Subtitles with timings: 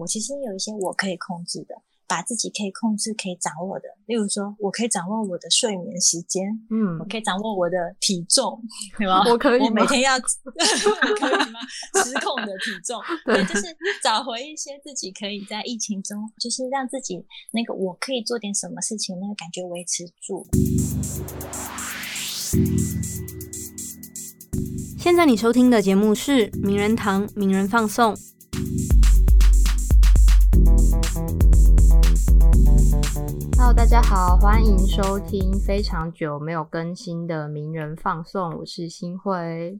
[0.00, 1.74] 我其实有一些我可以控制的。
[2.10, 8.60] 把自己可以控制、可以掌握的，例如说，我可以掌握我的睡眠时间，嗯，我可以掌握我的体重，
[8.98, 9.22] 对吗？
[9.30, 11.60] 我可以，我每天要 可以吗？
[12.02, 13.62] 失控的体重，对，就是
[14.02, 20.44] 找回一些自己可以在疫情中，就是让自己那个我可以做点什么事情，那个感觉维持住。
[24.98, 28.16] 现在你收听的节目是名人堂名人放送。
[33.62, 38.56] Hello，大家好，欢迎收听非常久没有更新的名人放送。
[38.56, 39.78] 我是新辉，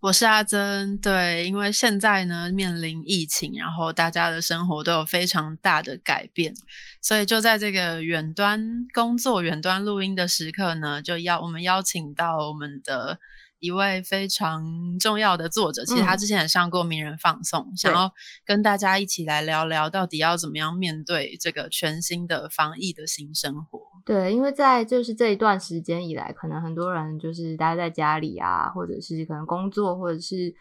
[0.00, 0.96] 我是阿珍。
[0.96, 6.54] 对，因为现在呢面临疫情，然后大家的生活都有非常大的改变，
[7.02, 13.18] 所以就在这个远端工作、远端录音的时刻呢，就要我们邀请到我们的。
[13.60, 14.64] 一位非常
[14.98, 18.12] 重要的作者，其实他之前也上过《名人放送》，想要
[18.44, 23.80] 跟大家一起来聊聊，到底要怎么样面对这个全新的防疫的新生活。
[24.04, 30.54] 对，因为在就是这一段时间以来，可能很多人就是待在家里啊，或者是可能工作，或者是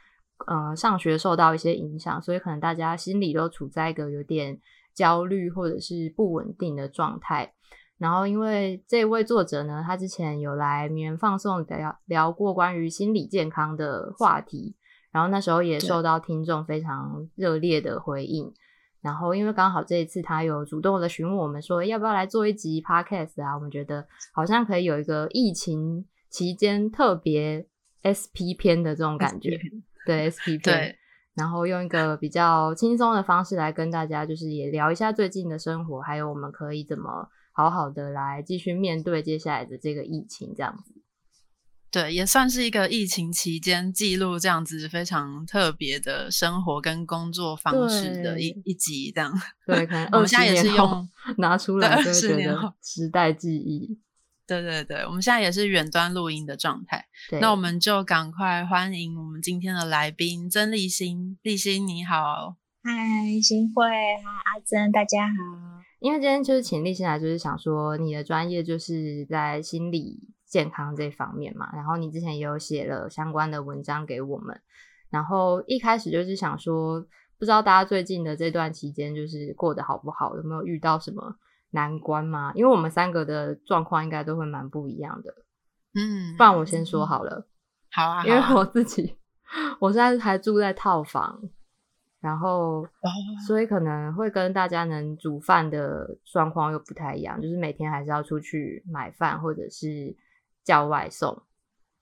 [0.47, 4.59] 呃上学受到一些影响，所以可能大家心里都处在一个有点
[4.93, 7.53] 焦虑或者是不稳定的状态。
[7.97, 14.75] 然后，因为这位作者呢，他之前有来名人放送聊聊过关于心理健康的话题，
[15.11, 18.53] 然后那时候也受到听众非常热烈的回应。
[19.01, 23.55] 然后，因为刚好这一次他有主动的询问我们说，要不要来做一集 podcast 啊？
[23.55, 27.65] 我们觉得好像可以有一个疫情期间特别
[28.05, 29.57] SP 篇的这种感觉，
[30.05, 30.95] 对 SP 篇，
[31.33, 37.27] 然后用一个比较轻松的方式来跟大家，就是也聊一下最近的生活，还有我们可以怎么。
[37.57, 40.93] 好好的来继续面对接下来的这个疫情，这样子，
[41.89, 49.33] 对，也算是一个疫情期间记录这样子非常特别的生活跟工作方式的一一集，这样。
[49.65, 53.99] 对，可能 我们现在也是用 拿出来，二十年后 时代记忆。
[54.45, 57.07] 对对对，我们现在也是远端录音的状态。
[57.41, 62.55] 那我们就赶快欢迎我们今天的来宾曾立新，立新你好，
[62.87, 65.33] 嗨，新会，嗨，阿珍，大家好。
[65.99, 74.57] 因为今天就是请立新来，就是想说你的专业就是在心理健康这方面嘛，然后你之前也有写了相关的文章给我们，
[75.09, 77.01] 然后一开始就是想说，
[77.37, 81.35] 不知道大家最近的这段期间就是过得好不好，有没有遇到什么
[81.71, 82.53] 难关吗？
[82.55, 85.33] 因为我们三个的状况应该都会蛮不一样的，
[85.93, 87.49] 嗯，不然我先说好了，
[87.91, 89.17] 好啊，因为我自己
[89.81, 91.41] 我现在还住在套房。
[92.19, 92.87] 然后，
[93.45, 100.15] 所以可能会跟大家能煮饭的状况又不太一样，就是每天还是要出去买饭或者是
[100.63, 101.43] 叫外送，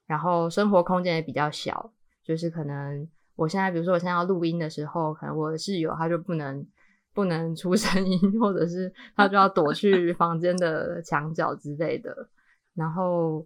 [0.07, 1.91] 然后生活空间也比较小，
[2.23, 6.65] 就是可能我现在，比如说我现在要录音的时候，可能我的室友他就不能
[7.13, 12.29] 不能出声音，或者是他就要躲去房间的墙角之类的，
[12.73, 13.45] 然后。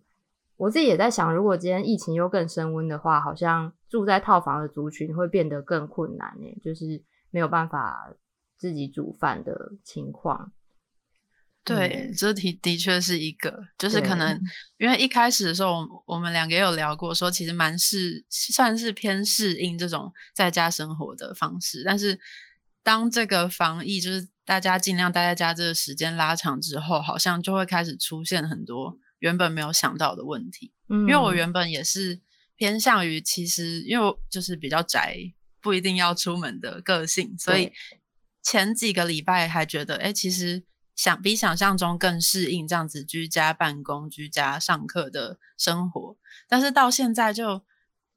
[0.60, 8.14] 我自己也在想，如果今天疫情又更升温的话，好像住在套房的族群会变得更困难呢，就是没有办法
[8.58, 10.52] 自己煮饭的情况。
[11.64, 14.38] 对，这题的确是一个，就是可能
[14.78, 21.84] 因为一开始的时候，我们两个也有聊过，说其实蛮适，算是偏适应这种在家生活的方式。
[21.86, 22.20] 但是
[22.84, 28.98] 当这个防疫就是大家尽量待在家这个时间拉长之后，好像就会开始出现很多。
[29.20, 32.22] 原本没有想到的问题，嗯，因为我原本也是
[32.56, 35.18] 偏向于其实，因为就是比较宅，
[35.62, 37.72] 不一定要出门的个性，所以
[38.42, 40.64] 前几个礼拜还觉得，哎，其实
[40.96, 47.64] 想比想象中更适应这样子居家办公、居家上课的生活，但是到现在就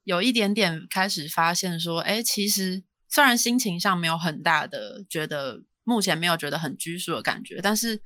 [0.03, 8.01] 有一点点开始发现说，哎，其实虽然心情上没有很大的觉得，目前没有觉得很拘束的感觉，但是。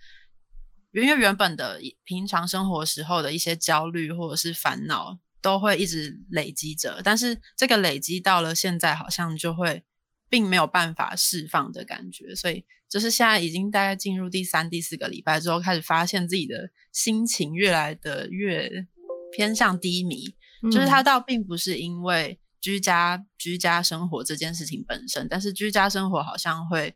[1.01, 9.83] 因为原本的平常生活时候的一些焦虑或者是烦恼都会一直累积着，但是这个累积到了现在，好像就会
[10.29, 12.33] 并没有办法释放的感觉。
[12.33, 18.87] 所以就是现在已经大概进入第三、第四个礼拜之后，开始发现自己的心情越来的越
[19.31, 20.35] 偏向低迷。
[20.71, 26.95] 就是它倒并不是因为居家居家生活这件事情本身，但是居家生活好像会。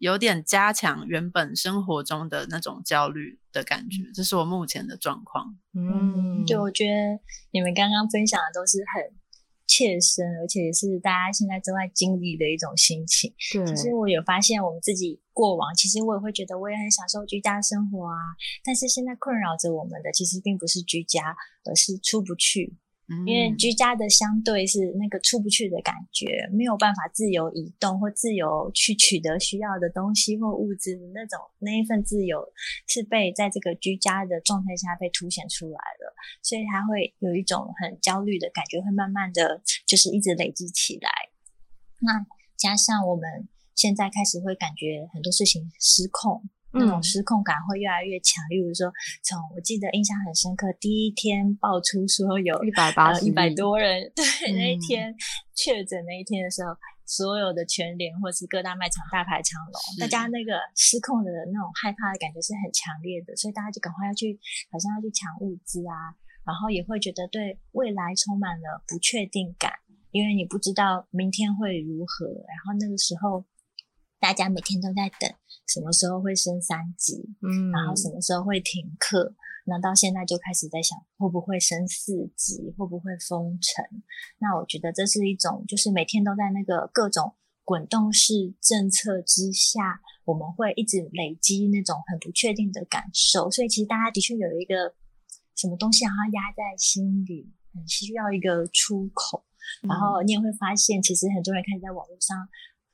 [0.00, 5.58] 有点加强原本生活中的那种焦虑的感觉，这是我目前的状况。
[5.74, 7.20] 嗯，对，我觉得
[7.50, 9.14] 你们刚刚分享的都是很
[9.66, 13.34] 切身，而且也是大家现在正在经历的一种心情。
[13.52, 18.16] 对，其实我有发现，我们自己过往，其实我也会觉得我也很享受居家生活啊。
[18.64, 21.36] 但是现在困扰着我们的，其实并不是居家，
[21.66, 22.74] 而是出不去。
[23.26, 32.40] 因为居家的相对是那个出不去的感觉，没有办法自由移动或自由去取得需要的东西或物资的那种那一份自由，
[32.86, 41.10] 是被在这个居家的状态下被凸显出来了，所以他会有一种很焦虑的感觉，会慢慢的就是一直累积起来。
[42.00, 42.24] 那
[42.56, 46.44] 加上我们现在开始会感觉很多事情失控。
[46.72, 48.44] 那种失控感会越来越强。
[48.48, 55.14] 例如说，从我记得印象很深刻，第一天爆出说有一百八十一百多人，对那一天
[55.54, 56.70] 确诊那一天的时候，
[57.06, 64.38] 所有的全联或是各大卖场大排长龙，大家那个失控的那种害怕的感觉是很强烈的，所以大家就赶快要去，
[64.70, 66.14] 好像要去抢物资啊，
[66.46, 69.72] 然后也会觉得对未来充满了不确定感，
[70.10, 73.44] 因为你不知道明天会如何，然后那个时候。
[74.20, 75.32] 大家每天都在等
[75.66, 79.34] 什么时候会升三级，嗯，然后什么时候会停课？
[79.66, 82.74] 那到现在就开始在想，会不会升四级？
[82.76, 83.84] 会不会封城？
[84.38, 87.34] 那我觉得这是一种，就是每天都在那个各种
[87.64, 93.50] 滚动式政策之下，我们会一直累积那种很不确定的感受。
[93.50, 94.94] 所以其实大家的确有一个
[95.56, 99.44] 什么东西好像压在心里，很需要一个出口。
[99.82, 102.36] 然后你也会发现，其实很多人开始在网络上。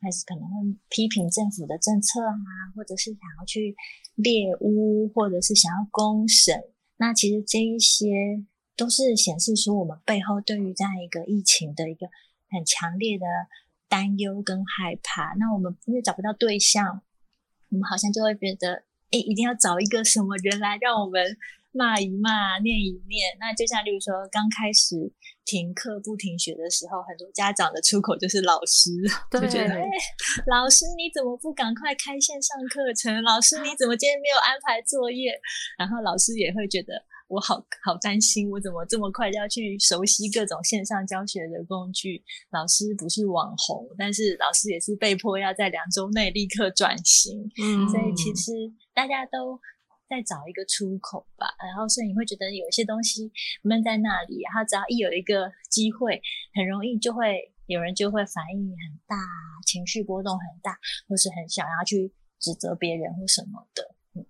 [0.00, 3.74] 开始可能会批评政府的政策啊，或者是想要去
[4.14, 6.64] 猎污，或者是想要公审。
[6.98, 8.44] 那其实这一些
[8.76, 12.06] 都是显示出我们背后对于这样一个疫情的一个
[12.50, 13.26] 很强烈的
[13.88, 15.34] 担忧跟害怕。
[15.38, 17.02] 那我们因为找不到对象，
[17.70, 21.36] 我们好像就会觉得，哎，一定要找一个什么人来让我们。
[21.76, 23.36] 骂一骂，念一念。
[23.38, 24.96] 那就像，例如说，刚开始
[25.44, 28.90] 停课不停学的时候，很多家长的出口就是老师，
[29.30, 29.74] 就觉得，
[30.48, 33.22] 老师你怎么不赶快开线上课程？
[33.22, 35.30] 老师你怎么今天没有安排作业？
[35.78, 36.94] 然后老师也会觉得，
[37.28, 42.24] 我好好担心，我怎么这么快就要去熟悉各种线上教学的工具？
[42.50, 47.48] 老师不是网红，但是老师也是被迫要在两周内立刻转型。
[47.62, 48.52] 嗯，所以其实
[48.94, 49.60] 大家都。
[50.08, 53.32] 再找一个出口吧，然后所以你会觉得有一些东西
[53.62, 56.22] 闷在那里，然后只要一有一个机会，
[56.54, 59.16] 很容易就会有人就会反应很大，
[59.66, 63.94] 情绪波动很大，或是很想要去指责别人或什么的。
[64.14, 64.24] 嗯，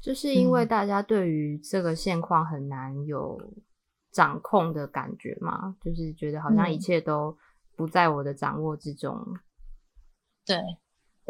[0.00, 3.40] 就是因为大家对于这个现况很难有
[4.12, 7.36] 掌控的感觉嘛，就是觉得好像一切都
[7.74, 9.18] 不在我的掌握之中。
[10.44, 10.56] 对。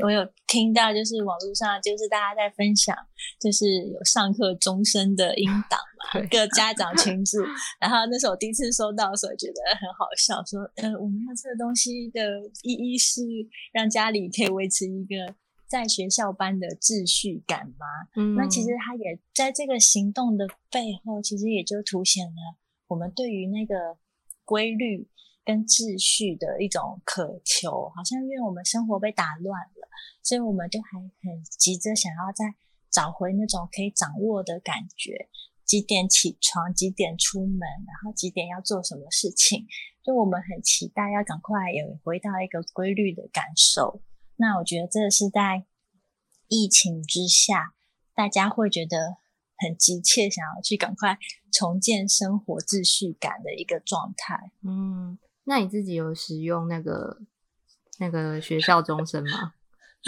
[0.05, 2.95] 我有听到，就是网络上，就是大家在分享，
[3.41, 7.39] 就是有上课终身的音 档嘛，各家长群组。
[7.81, 12.21] 然后那时候我第一次收到的时候，觉得很好笑，说，呃，我们要这个东西的
[12.63, 13.23] 意义是
[13.73, 15.35] 让家里可以维持一个
[15.67, 17.87] 在学校般的秩序感吗？
[18.17, 22.59] 嗯，那其实他也在这个行动的背后，其实也就凸显了
[22.89, 23.97] 我们对于那个
[24.45, 25.09] 规律。
[25.47, 29.86] 跟秩序的一种渴求，好像因为我们生活被打乱了，
[30.23, 32.55] 所以我们就还很急着想要再
[32.91, 35.29] 找回那种可以掌握的感觉。
[35.65, 39.67] 几点起床，几点出门，然后几点要做什么事情，
[40.05, 44.01] 就我们很期待要赶快有回到一个规律的感受。
[44.37, 45.65] 那我觉得这是在
[46.47, 47.75] 疫情之下，
[48.15, 49.17] 大家会觉得
[49.59, 51.19] 很急切，想要去赶快
[51.51, 54.53] 重建生活秩序感的一个状态。
[54.63, 55.19] 嗯。
[55.49, 57.19] 那你自己有使用那个
[58.01, 59.55] 那个学校终身吗？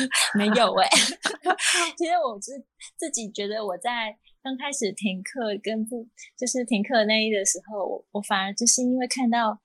[0.38, 0.88] 没有哎，
[1.96, 2.52] 其实我自
[2.96, 9.60] 自己觉得我在刚开始停课跟不就是停课那一的时候，我我反而就是因为看到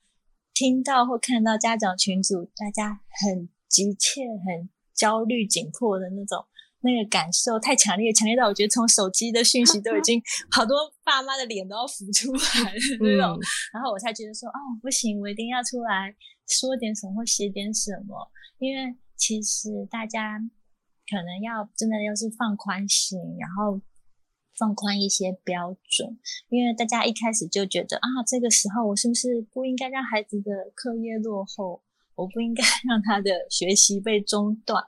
[0.54, 6.46] 听到或看到家长群组大家很急切、很焦虑、紧迫的那种。
[6.86, 10.22] 那个感受太强烈，强烈到我觉得从手机的讯息都已经
[10.52, 13.40] 好多爸妈的脸都要浮出来那种，
[13.72, 16.13] 然后我才觉得说，哦，不行，我一定要出来
[16.46, 20.39] 说点什么或写点什么，因为其实大家
[21.10, 23.82] 可能要真的要是放宽心，然后
[24.58, 31.82] 放宽一些标准，因为大家一开始就觉得啊，这个时候我是不是不应该让孩子的课业落后，
[32.15, 34.84] 我不应该 让他的学习被中断，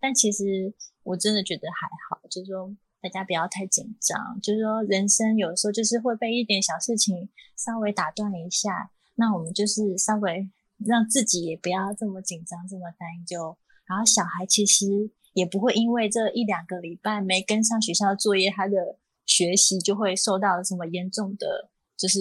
[0.00, 0.74] 但其实。
[1.02, 4.38] 我真的觉得还好，就是说大家不要太紧张。
[4.42, 13.56] 就是说人生有时候就是会被一点小事情稍微打断一下，那我们就是稍微让自己也不要这么紧张、这么担忧。
[13.90, 14.86] 然后小孩其实
[15.32, 21.68] 也不会因为这一两个礼拜没跟上学校作业，他的学习就会受到什么严重的
[21.98, 22.20] 就是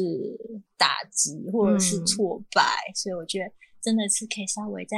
[0.75, 2.63] 打击或者是挫败。
[2.95, 4.97] 所以我觉得真的是可以稍微再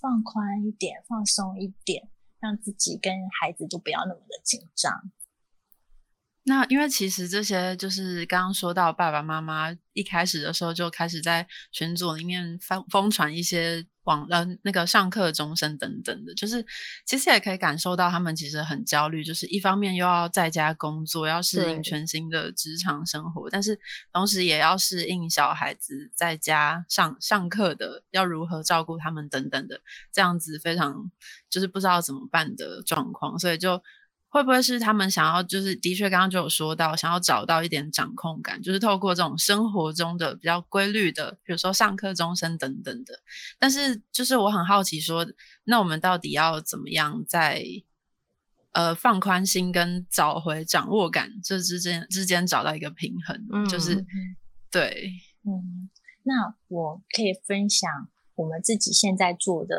[0.00, 2.08] 放宽一点、放松一点。
[2.40, 4.92] 让自己跟孩子都不要那么的紧张。
[6.46, 16.62] 那因为其实这些就是刚刚说到爸爸妈妈一开始的时候就开始在群组里面疯疯传一些网呃那个上课钟声等等的，就是
[17.06, 23.80] 其实也可以感受到他们其实很焦虑，就是一方面又要在家工作，要适应全新的职场生活，但是
[24.12, 29.80] 同时也要适应小孩子在家上上课的要如何照顾他们等等的，
[30.12, 31.10] 这样子非常
[31.48, 33.82] 就是不知道怎么办的状况，所以就。
[34.34, 43.20] 会不会是他们想要，就是的确刚刚就有说到，想要找到一点掌控感，就是透过这种生活中的比较规律的，比如说上课钟声等等的。
[43.60, 45.24] 但是，就是我很好奇，说
[45.62, 47.64] 那我们到底要怎么样在
[48.72, 53.68] 呃放宽心跟找回掌握感这之间之间找到一个平衡？
[53.68, 54.04] 就是
[54.68, 55.12] 对，
[55.44, 55.88] 嗯，
[56.24, 57.88] 那我可以分享
[58.34, 59.76] 我们自己现在做的。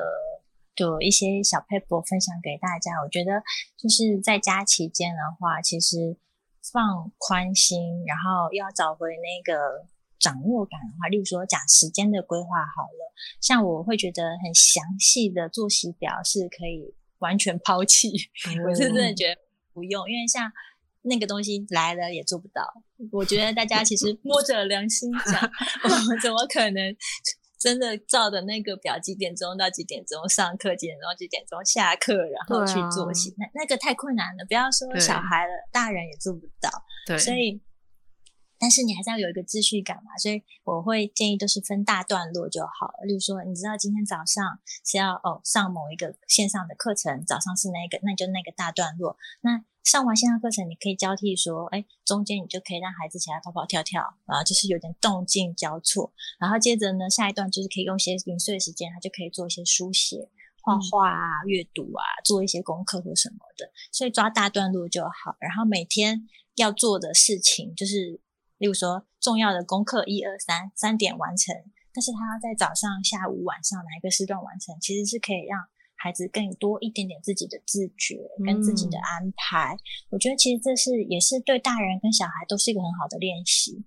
[0.75, 2.91] 就一些小 paper 分享给大家。
[3.03, 3.41] 我觉得
[3.77, 6.17] 就是在家期间的话，其实
[6.73, 9.87] 放宽心，然后要找回那个
[10.19, 18.11] 掌握感的话，例如说讲时间的规划好了，像我会觉得很详细的作息表是可以完全抛弃。
[18.67, 19.41] 我是真的觉得
[19.73, 20.51] 不用，因为像
[21.03, 22.63] 那个东西来了也做不到。
[23.11, 25.51] 我觉得大家其实摸着良心讲，
[25.83, 26.95] 我怎么可能？
[27.65, 34.45] 真的照的那个表，几点钟到几点钟上课，几点钟几点钟下课，然后去做习，那那个太困难了。
[34.47, 36.69] 不要说小孩了，大人也做不到。
[37.07, 37.59] 对，所以，
[38.57, 40.17] 但是你还是要有一个秩序感嘛。
[40.17, 43.05] 所以我会建议都是分大段落就好了。
[43.05, 49.17] 例如说，你知道今天早上是要哦上某一个线上的课程，早上是那个，那就那个大段落。
[49.41, 60.27] 那上完线上课程，你可以交替说，哎，中间你就可以让孩子起来跑跑跳跳，然后就是有点动静交错，然后接着呢，下一段就是可以用些零碎时间，他就可以做一些书写、
[60.63, 65.37] 画画啊、阅读啊，做一些功课或什么的，所以抓大段落就好。
[65.39, 68.19] 然后每天要做的事情，就是
[68.57, 71.55] 例如说重要的功课一二三三点完成，
[71.93, 75.59] 但是他要在早上、下午、晚上哪一个时段完成，其实是可以让。
[75.97, 79.75] 孩子更多一点点自己的自觉跟自己的安排，
[80.09, 83.85] 我觉得其实这是也是对大人跟小孩都是一个很好的练习。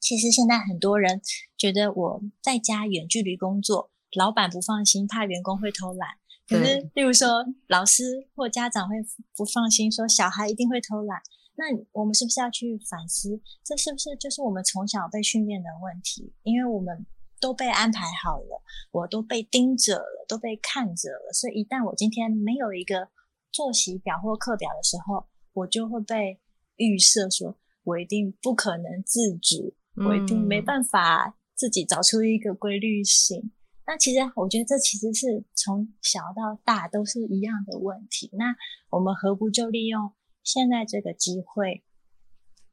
[0.00, 1.20] 其实现在很多人
[1.56, 6.16] 觉得我在家远距离工作，老板不放心，怕员工会偷懒。
[6.48, 8.96] 可是，例如说老师或家长会
[9.36, 11.20] 不放心，说小孩一定会偷懒。
[11.56, 16.32] 那我们是不是要去反思，这是不是就是我们从小被训练的问题？
[16.42, 17.06] 因为我们。
[17.40, 21.32] 都被安排好了，我都被盯着了，都被看着了。
[21.34, 23.10] 所以一旦我今天没有一个
[23.52, 26.40] 作息表或课表的时候，我就会被
[26.76, 33.52] 预设说，我一定不可能自主，我一定没办法自己找出一个规律性。
[33.86, 38.30] 那其实我觉得这其实是从小到大都是一样的问题。
[38.32, 38.56] 那
[38.88, 40.10] 我们何不就利用
[40.44, 41.82] 现在这个机会，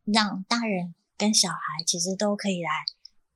[0.04, 2.70] 让大人跟小孩其实都可以来。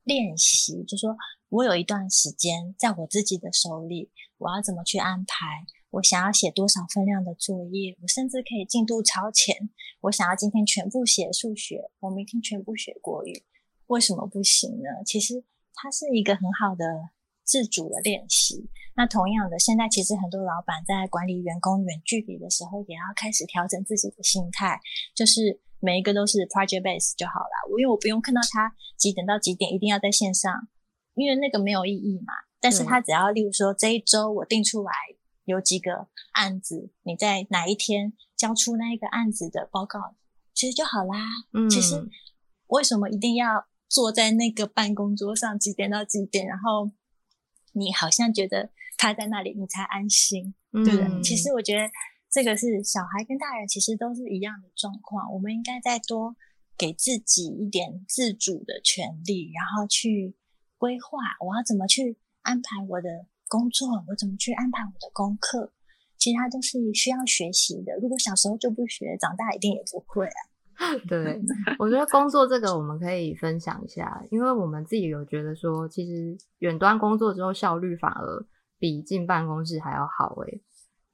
[0.04, 1.18] 练习，就说
[1.50, 5.65] 我有一段时间在我自己的手里，我要怎么去安排？
[5.89, 7.98] 我想要写多少分量的作业？
[8.01, 9.70] 我甚至可以进度超前。
[10.01, 13.44] 我想要今天全部写数学，我明天全部学国语，
[13.88, 15.04] 为什么不行呢？
[15.06, 17.10] 其实它是一个很好的
[17.46, 18.70] 自主的练习。
[18.96, 24.82] 那同样的，现在其实很多老板在管理员工远距离的时候，也要开始调整自己的心态，
[25.16, 25.62] 就是。
[25.82, 30.68] 每一个都是 project base 就好了，我因为我不用看到他几点到几点一定要在线上，
[31.14, 32.34] 因为那个没有意义嘛。
[32.60, 34.92] 但是他只要，例如说这一周我定出来
[35.44, 40.16] 有几个案子，你在哪一天交出那一个案子的报告，
[40.56, 41.28] 其实就好啦。
[41.54, 42.10] 嗯，其实
[42.68, 46.90] 为什么一定要坐在那个办公桌上几点到几点，然后
[47.75, 51.22] 你好像觉得他在那里你才安心，对不对？
[51.22, 51.88] 其实我觉得。
[52.27, 56.36] 这个是小孩跟大人其实都是一样的状况，我们应该再多
[56.77, 60.36] 给自己一点自主的权利，然后去
[60.77, 65.72] 规划我要怎么去安排我的工作，我怎么去安排我的功课，
[66.17, 67.96] 其实它都是需要学习的。
[68.01, 70.39] 如果小时候就不学，长大一定也不会啊。
[71.08, 71.41] 对，
[71.79, 78.46] 我觉得工作这个我们可以分享一下，因为我们自己有觉得说，其实远端工作之后效率反而
[78.77, 80.62] 比进办公室还要好诶。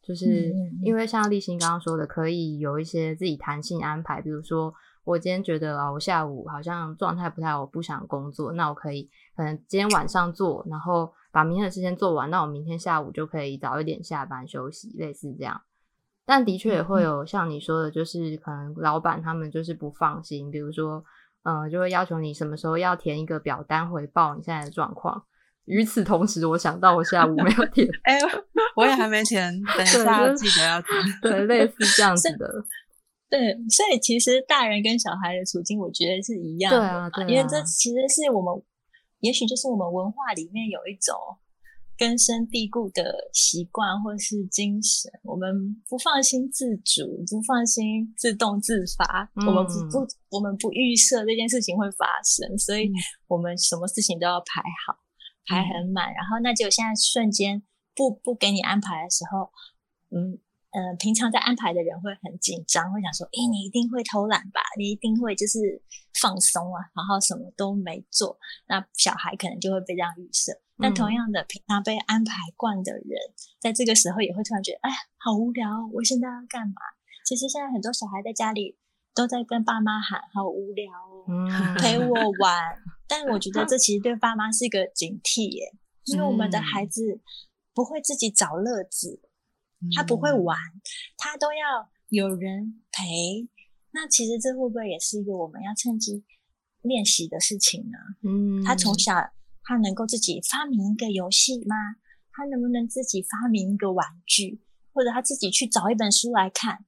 [0.01, 0.51] 就是
[0.81, 4.19] 因为像立新刚刚说的，可以有一些自己弹性安排。
[4.19, 15.61] 比如说，我今天觉得啊，我下午好像状态不太好，我不想工作，那我可以可能今天晚上做，然后把明天的事情做完，那我明天下午就可以早一点下班休息，类似这样。
[16.25, 21.03] 但的确也会有像你说的，就是可能老板他们就是不放心，比如说，
[21.43, 25.23] 嗯，就会要求你什么时候要填一个表单回报你现在的状况。
[25.65, 28.19] 与此同时，我想到我下午没有填， 哎，
[28.75, 32.47] 我也还没填， 等一下记得要填，对，类似这样子的。
[33.29, 36.79] 对，所以其实大人跟小孩的处境，我觉得是一样的。
[36.79, 37.27] 对啊，对啊。
[37.27, 38.61] 因为这其实是我们，
[39.21, 41.15] 也许就是我们文化里面有一种
[42.01, 45.47] 根深蒂固的习惯或是精神，我们
[45.87, 52.89] 不放心自主，不放心自动自发，我们不不，我们不预设这件事情会发生，所以
[53.27, 54.97] 我们什么事情都要排好，
[55.45, 56.11] 排很满。
[56.11, 57.61] 然后，那就现在瞬间
[57.95, 59.51] 不不给你安排的时候，
[60.09, 60.39] 嗯。
[60.71, 64.61] 嗯，平常在安排的人会很紧张，会想说：“诶，你一定会偷懒吧？
[64.77, 65.81] 你一定会就是
[66.21, 70.53] 放松啊，然后什么都没做。”那小孩可能就会被这样预设。
[70.77, 73.19] 但同样的，平常被安排惯的人，
[73.59, 75.67] 在这个时候也会突然觉得：“哎呀，好无聊！
[75.93, 76.75] 我现在要干嘛？”
[77.25, 78.77] 其实现在很多小孩在家里
[79.13, 80.91] 都在跟爸妈喊：“好无聊
[81.27, 82.63] 哦，陪我玩。
[83.07, 85.73] ”但我觉得这其实对爸妈是一个警惕耶，
[86.05, 87.19] 因为我们的孩子
[87.73, 89.21] 不会自己找乐子。
[89.95, 90.57] 他不会玩，
[91.17, 93.49] 他都要有人陪。
[93.93, 96.23] 那其实这会不会也是一个我们要趁机
[96.81, 97.97] 练习的事情呢？
[98.23, 99.13] 嗯，他从小
[99.63, 101.75] 他能够自己发明一个游戏吗？
[102.31, 104.61] 他能不能自己发明一个玩具，
[104.93, 106.85] 或者他自己去找一本书来看？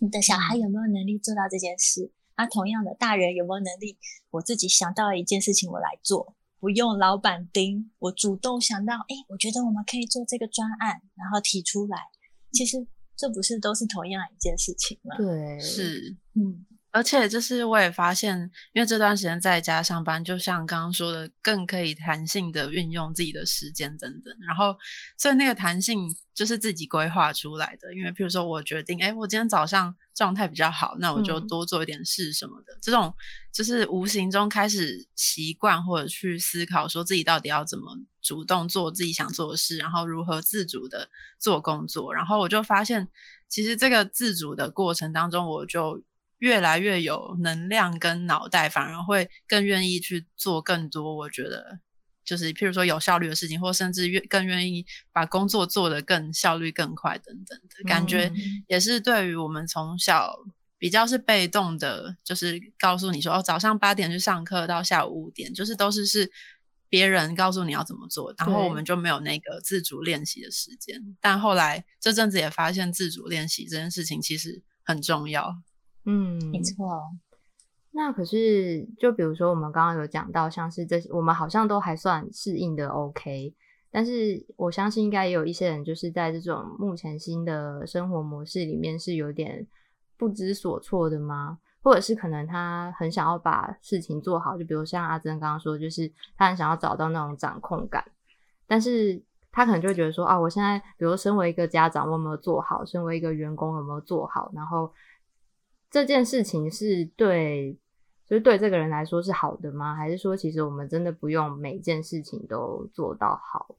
[0.00, 2.12] 你的小孩有没有能力做到这件事？
[2.36, 3.96] 那同样的，大人有没有能力？
[4.30, 6.35] 我自己想到一件事情，我来做。
[6.58, 11.98] 不用老板盯，我主动想到，哎，我觉得我们可以做这个专案，然后提出来。
[12.52, 12.86] 其实
[13.16, 15.16] 这不是都是同样一件事情吗？
[15.16, 16.64] 对，是，嗯。
[16.96, 24.34] 而且就是我也发现，因为这段时间在家上班，就像刚刚说的，更可以弹性的运用自己的时间等等。
[24.40, 24.74] 然后，
[25.18, 27.94] 所以那个弹性就是自己规划出来的。
[27.94, 32.78] 因为譬如说我决定，哎，我今天早上状态比较好，那我就多做一点事什么的。
[32.80, 33.14] 这种
[33.52, 42.14] 就是无形中开始习惯或者去思考，说自己到底要怎么主动做自己想做的事，然后如何自主的做工作。
[42.14, 43.06] 然后我就发现，
[43.50, 46.02] 其实这个自主的过程当中，我就。
[46.38, 51.16] 越来越有能量跟脑袋，反而会更愿意去做更多。
[51.16, 51.80] 我觉得
[52.24, 58.30] 就是譬如说有效率的事情，或甚至越更愿意把工作做得更效率更快等等的感觉，
[58.68, 60.36] 也是对于我们从小
[60.76, 66.30] 比较是被动的，就是告诉你说哦，早上八点去上课到下午五点，就是都是是
[66.88, 71.00] 别人告诉你要怎么做，然后我们就没有那个自主练习的时间。
[71.20, 75.62] 但后来这阵子也发现，自主练习这件事情其实很重要。
[76.06, 77.02] 嗯，没错。
[77.90, 83.54] 那可是，就比如说我们刚刚有讲到，像是这些，我们好像都还算适应的 OK。
[83.90, 89.66] 但是我相信，应该也有一些人，就是在这种目前新的生活模式里面，是有点
[90.18, 91.58] 不知所措的吗？
[91.82, 98.04] 或者是可能他很想要把事情做好，就比如像阿珍刚刚说，就是他很想要找到那种掌控感，
[98.66, 102.84] 但是他可能就会觉得说，啊，我现在比如身为一个家长，我有没有做好？
[102.84, 104.52] 身为一个员工，有没有做好？
[104.54, 104.92] 然后。
[105.96, 107.72] 这件事情是对，
[108.26, 109.96] 就是对这个人来说是好的吗？
[109.96, 113.76] 还是说，其实我们真的不用每件事情都做到好？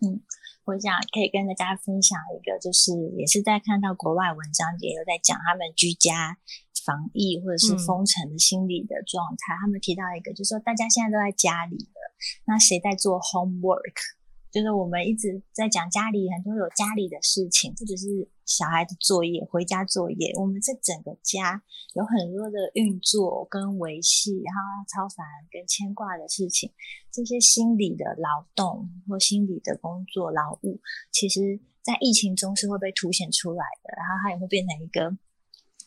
[0.00, 0.24] 嗯，
[0.64, 6.38] 我想可以跟大家分享一个，就是也是在看到国外文章，也有在讲他们居家
[6.86, 9.54] 防疫或者是封城的心理的状态。
[9.60, 14.23] 他们提到一个，就是说大家现在都在家里了，那谁在做 homework？
[14.54, 18.06] 就是我们一直在讲家里很多有家里的事情，不只是
[18.46, 21.60] 小孩的作业、回家作业，我们这整个家
[21.94, 26.70] 有很多的运作跟维系，然后超凡跟牵挂的事情，
[27.10, 35.18] 这些心理的劳动或心理的工作劳务，其实在疫情中是会被凸显出来的，然后它也会变成一个。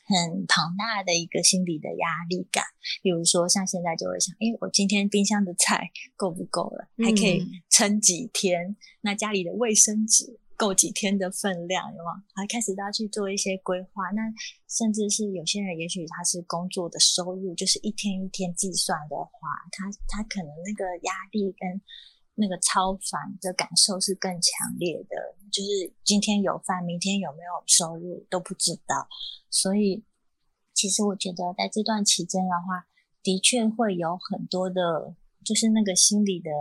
[0.07, 2.63] 很庞大的一个心理的压力感，
[3.03, 6.87] 比如说像现在就会想，哎，我今天冰箱的菜够不够了？
[7.03, 8.75] 还可以撑几天？
[9.01, 11.93] 那家里的卫生纸够几天的分量？
[11.93, 12.23] 有吗？
[12.33, 14.09] 还开始都要去做一些规划。
[14.15, 14.21] 那
[14.69, 21.81] 甚至是有些人，也许他是工作的收入，就是一天一天计算的话，他他可能那个压力跟。
[22.39, 29.07] 那个超凡的感受是更强烈的，就是今天有饭，明天有没有收入都不知道。
[29.49, 30.03] 所以，
[30.71, 32.87] 其实我觉得在这段期间的话，
[33.23, 36.51] 的确会有很多的，就是那个心理的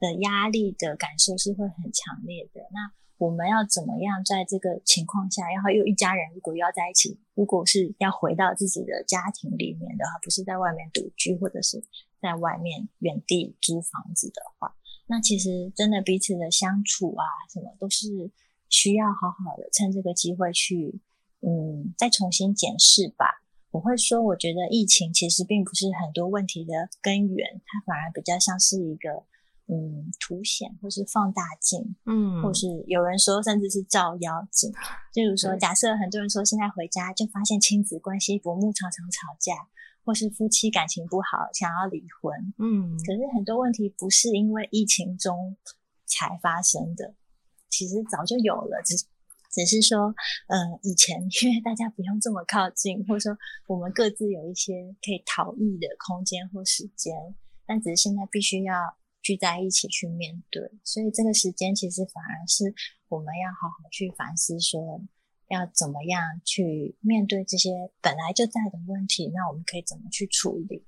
[0.00, 2.62] 的压力的感受是会很强烈的。
[2.70, 11.84] 那我们要怎么样在这个情况下，然后又一家人如果要在一起，如果是要回到自己的家庭里面的话，不是在外面独居，或者是
[12.18, 14.74] 在外面原地租房子的话。
[15.06, 18.30] 那其实真的彼此的相处啊，什么都是
[18.68, 21.00] 需要好好的趁这个机会去，
[21.40, 23.42] 嗯，再重新检视吧。
[23.72, 29.24] 我会说，我觉得疫情其实并不是很多问题的根源，它反而比较像是一个
[29.66, 34.70] 嗯凸显或是放大镜，嗯，或是有人说甚至是照妖镜。
[35.14, 39.54] 例如说，假设很多人说现在回家就发现亲子关系不睦，常常吵架，
[40.04, 42.32] 或是夫妻感情不好，想要离婚。
[42.58, 45.56] 嗯可是很多问题不是因为疫情中
[46.06, 47.14] 才发生的，
[47.68, 48.96] 其实早就有了，只
[49.50, 50.14] 只是说，
[50.48, 57.14] 呃，以前 因为大家不用这么靠近，或者说我们各自有一些可以逃逸的空间或时间，
[57.66, 58.74] 但只是现在必须要
[59.20, 62.74] 聚在一起去面对，所以这个时间其实反而是
[63.08, 65.00] 我们要好好去反思说。
[65.48, 69.30] 要怎么样去面对这些本来就在的问题？
[69.34, 70.84] 那我们可以怎么去处理？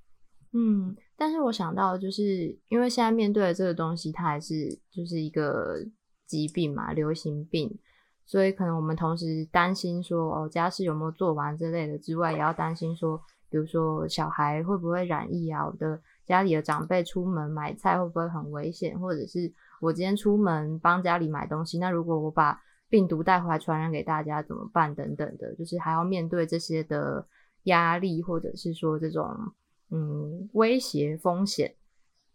[0.52, 5.84] 嗯，但是我想到，就是因为现在面对的这个东西，它还是就是一个
[6.26, 7.76] 疾病嘛，流行病，
[8.24, 22.62] 所以可能我们同时担心说，哦，家事有没有做完之类的之外，也要担心说，比如说小孩会不会染疫啊，我的家里的长辈出门买菜会不会很危险，或者是我今天出门帮家里买东西，那如果我把
[22.94, 24.94] 病毒带回来传染给大家怎么办？
[24.94, 27.26] 等等的，就是还要面对这些的
[27.64, 29.28] 压力，或者是说这种
[29.90, 31.74] 嗯威胁风险。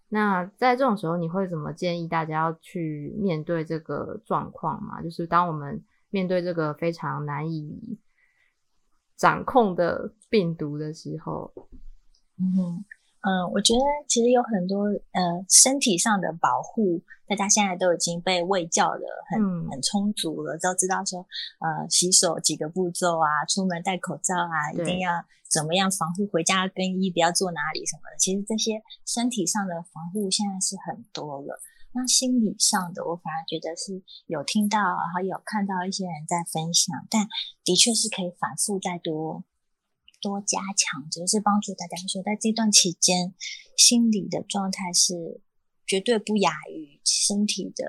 [0.10, 5.02] 那在这种时候，你会怎么建议大家要去面对这个状况嘛？
[5.02, 7.98] 就是当我们面对这个非常难以
[9.16, 11.54] 掌控的病毒的时候，
[12.38, 12.84] 嗯
[13.22, 21.20] 嗯，我觉得其实有很多呃身体上的保护，大家现在都已经被喂教的很、嗯很充足了，都知道说
[21.60, 25.12] 呃洗手几个步骤啊，出门戴口罩啊，一定要
[25.52, 28.18] 怎么样防护，回家更衣不要坐哪里什么的。
[28.18, 31.60] 其实这些身体上的防护现在是很多了。
[31.92, 37.28] 那心理上的，我反而觉得是有听到，然后有看到一些人在分享，但
[37.66, 39.44] 的确是可以反复再多
[40.22, 43.34] 多加强，就是帮助大家说，在这段期间，
[43.78, 45.42] 心理的状态是
[45.86, 47.86] 绝对不亚于身体的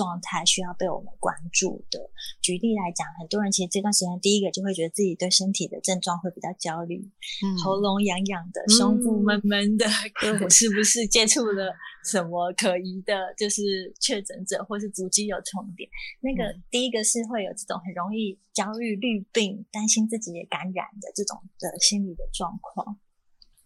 [0.00, 2.10] 状态，需要被我们关注的。
[2.40, 6.96] 举例来讲，很多人其实这段时间，第一个就会觉得自己对身体的症状会比较焦虑，
[7.44, 9.84] 嗯喉咙痒痒的，胸部闷闷的，
[10.22, 11.70] 对 我是不是接触了
[12.04, 15.86] 什么可疑的，就是确诊者或是足迹有重叠？
[16.20, 22.98] 那个第一个是会有这种很容易焦虑、虑病、担心自己也感染的这种的心理的状况。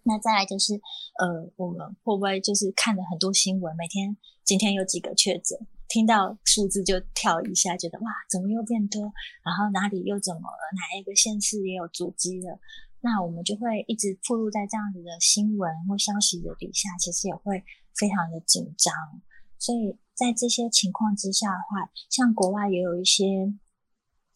[0.06, 5.58] 那再来就是，呃，我们会不会就是看了很多新闻，每天今天有几个确诊，
[5.94, 9.00] 听到数字就跳一下，觉得哇，怎么又变多？
[9.44, 10.58] 然后哪里又怎么了？
[10.74, 12.58] 哪一个县市也有足迹了？
[13.00, 17.62] 那我们就会一直暴露在这样子的新闻或消息的底下，其实也会
[17.94, 18.92] 非常的紧张。
[19.56, 23.54] 所以在这些情况之下的话，像国外也有一些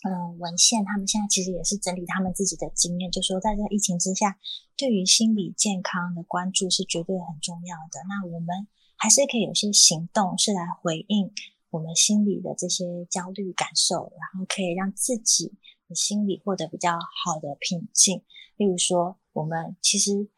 [0.07, 4.39] 嗯文献，他们现在其实也是整理他们自己的经验，就说在这疫情之下，
[4.77, 7.99] 对于心理健康的关注是绝对很重要的。
[8.07, 11.33] 那我们还是可以有些行动是来回应
[11.71, 15.53] 我们心里的这些焦虑感受，然后可以让自己
[15.89, 18.23] 的心理获得比较好的平静。
[18.57, 20.29] 例如说，我们其实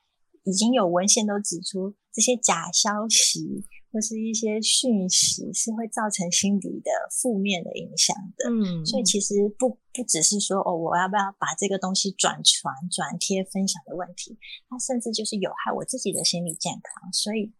[0.44, 8.50] 已经有文献都指出，这些假消息或是一些讯息是会造成心理的负面的影响的。
[8.50, 14.36] 嗯，所以其实不不只是说哦，我要不要把这个东西转传、转贴、分享的问题，
[14.68, 17.12] 它甚至就是有害我自己的心理健康。
[17.12, 17.52] 所以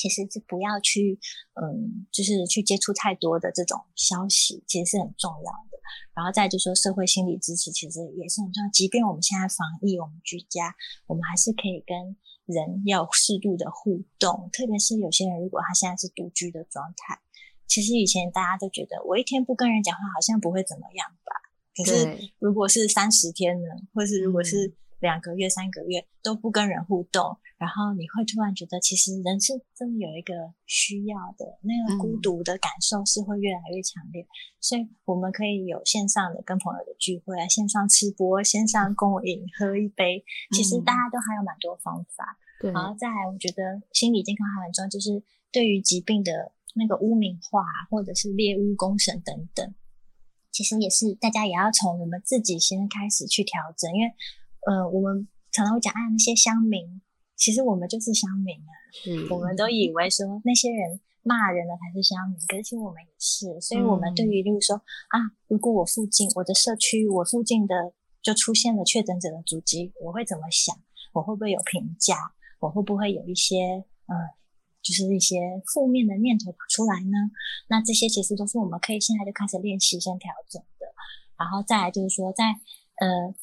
[0.00, 1.20] 其实是不要去，
[1.60, 5.76] 嗯，就是去接触太多的这种消息，其实是很重要的。
[6.14, 8.70] 然后再就说社会心理支持，其实也是很重要。
[8.72, 10.74] 即便我们现在防疫，我们居家，
[11.06, 14.48] 我们还是可以跟人要适度的互动。
[14.54, 17.20] 特别是有些人，如果他现在是独居的状态，
[17.66, 21.36] 其实以前大家都觉得我一天不跟人讲话，好像不会怎么样吧？
[21.76, 34.26] 可是如果是三十天呢，或是如果嗯是两个月、三个月都不跟人互动，然后你会突然觉得，其实人是真的有一个需要的，那个孤嗯独的感受是会越来越强烈。
[34.60, 42.38] 所以我们可以有线上的跟朋友的聚会啊，线上吃播、线上共饮喝一杯，其实嗯大家都还有蛮多方法。
[42.60, 49.74] 对，然后再来，我觉得心理健康还很重要，就是对于疾病的那个污名化，或者是猎巫公审等等，
[50.52, 54.12] 其实也是大家也要从我们自己先开始去调整，因为
[54.66, 57.00] 呃，我们常常会讲，啊，那些乡民，
[57.36, 58.72] 其实我们就是乡民啊，
[59.06, 65.18] 嗯我们都以为说那些人骂人的才是乡民，可是其实我们也是，所以我们对于例如说啊，
[65.48, 67.92] 如果我附近我的社区我附近的
[68.22, 70.76] 就出现了确诊者的足迹，我会怎么想？
[71.12, 72.14] 我会不会有评价？
[72.60, 73.56] 我会不会有一些
[74.06, 74.14] 呃，
[74.82, 75.36] 就是一些
[75.72, 77.16] 负面的念头跑出来呢？
[77.68, 80.86] 那这些其实都是我们可以现在就开始练习、先调整的。
[81.38, 82.44] 然后再来就是说在，
[83.00, 83.34] 呃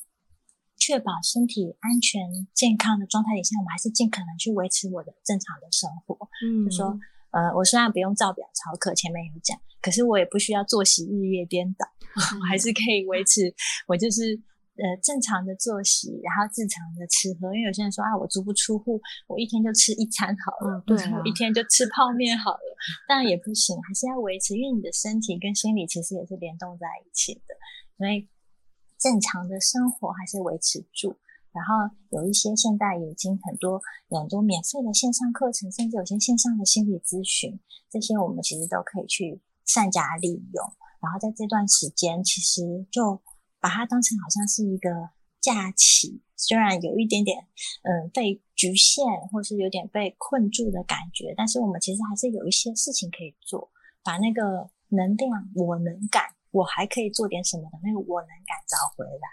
[0.87, 6.15] 确保身体安全健康的状态底下，我们还是尽可能去维持我的正常的生活。
[6.47, 6.97] 嗯，就说
[7.31, 11.85] 呃，我虽然不用照表操课，前面有讲，可是我也不需要作息日夜颠倒，
[12.39, 13.53] 我还是可以维持
[13.85, 14.39] 我就是
[14.79, 17.53] 呃正常的作息，然后正常的吃喝。
[17.53, 20.95] 因为有些人说啊，我足不出户，我一天就吃一餐好了，对，
[21.27, 22.77] 一天就吃泡面好了，
[23.09, 27.51] 当然也不行，还是要维持，因为你的身体跟心理其实也是联动在一起的，
[27.97, 28.25] 所以
[28.99, 31.17] 正常的生活还是维持住。
[31.51, 40.73] 然后有一些现在已经很多很多免费的线上课程，甚至有些线上的心理咨询，这些我们其实都可以去善加利用。
[40.99, 43.21] 然后在这段时间，其实就
[43.59, 44.89] 把它当成好像是一个
[45.41, 47.47] 假期，虽然有一点点
[47.81, 53.71] 嗯被局限，或是有点被困住的感觉，但是我们其实还是有一些事情可以做，
[54.03, 56.23] 把那个能量、我能感，
[56.57, 59.27] 我还可以做点什么的那个我能感找回来。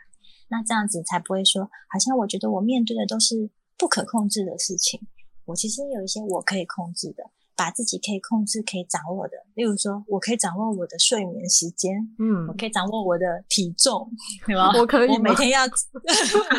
[0.48, 5.00] 那这样子才不会说，好像我觉得我面对的都是不可控制的事情。
[5.46, 7.24] 我其实有一些我可以控制的，
[7.56, 9.32] 把自己可以控制、可以掌握的。
[9.54, 14.08] 例如说，我可以掌握我的睡眠时间，嗯，我可以掌握我的体重，
[14.46, 14.70] 对吗？
[14.78, 15.66] 我可以，我每天要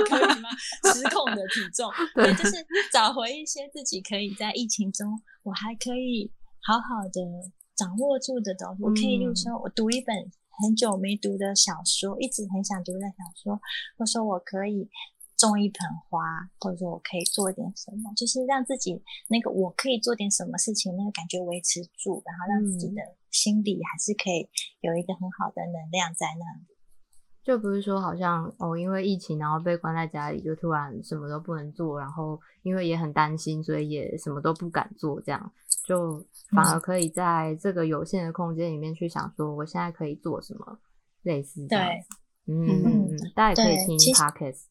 [0.09, 0.49] 可以吗？
[0.93, 5.07] 失控的体重， 对，就是找回一些自己可以在疫情中，
[5.43, 7.21] 我还可以好好的
[7.75, 8.83] 掌握住的东西。
[8.83, 10.15] 我可以，例如说我读一本。
[10.61, 13.55] 很久没读的小说，一直很想读的小说，
[13.97, 14.89] 或者说我可以
[15.37, 16.19] 种一盆花，
[16.59, 24.47] 或者说我可以做点什么，就是让自己那个我可以做点什么事情，那个感觉维持住，然后让自己的心里还是可以
[24.81, 26.65] 有一个很好的能量在那里。
[27.43, 35.53] 就不是说好像哦，因为疫情然后被关在家里，就突然什么都不能做，然后因为也很担心，所以也什么都不敢做，这样。
[35.85, 40.79] 就反而可以在这个有限的空间里面去想说，我现在可以做什么，
[41.21, 41.77] 类似对，
[42.47, 44.63] 嗯嗯嗯，大家也可以听 podcast，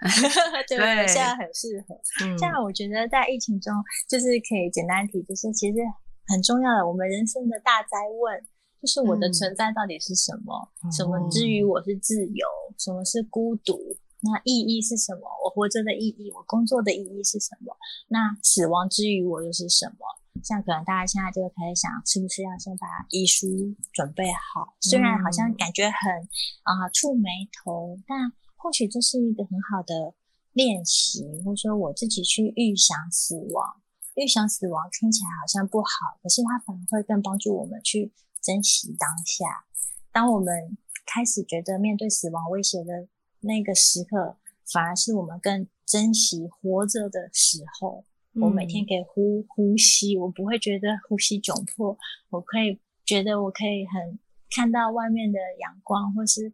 [0.68, 1.98] 对，现在很适合。
[2.38, 3.74] 这样我觉得在疫情中，
[4.08, 5.78] 就是可以简单提，就是其实
[6.26, 8.40] 很重要的，我们人生的大灾问，
[8.80, 10.70] 就是我的存在到底是什么？
[10.90, 12.46] 什么之于我是自由？
[12.78, 13.76] 什么是孤独？
[14.22, 15.22] 那意义是什么？
[15.44, 17.74] 我活着的意义，我工作的意义是什么？
[18.08, 19.96] 那死亡之于我又是什么？
[20.44, 23.48] 像可能大家现在就会开始想，是不是要先把遗书
[23.92, 24.74] 准备好？
[24.80, 26.28] 虽然好像感觉很
[26.64, 30.12] 啊触眉头，但或许这是一个很好的
[30.52, 33.80] 练习，或者说我自己去预想死亡。
[34.16, 39.64] 预想死亡听起来好像不好，可是它反而会更帮助我们去珍惜当下。
[40.12, 43.08] 当我们开始觉得面对死亡威胁的。
[43.40, 44.36] 那个时刻，
[44.72, 48.04] 反而是我们更珍惜活着的时候。
[48.34, 51.98] 我每天可以呼呼吸，我不会觉得呼吸窘迫。
[52.30, 54.18] 我可以觉得我可以很
[54.50, 56.52] 看到外面的阳光，或是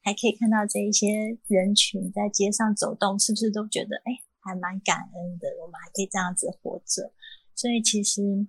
[0.00, 5.48] 还可以看到这一些人群在街上走动，是不是都觉得哎，还蛮感恩的？
[5.62, 7.12] 我们还可以这样子活着，
[7.54, 8.46] 所以其实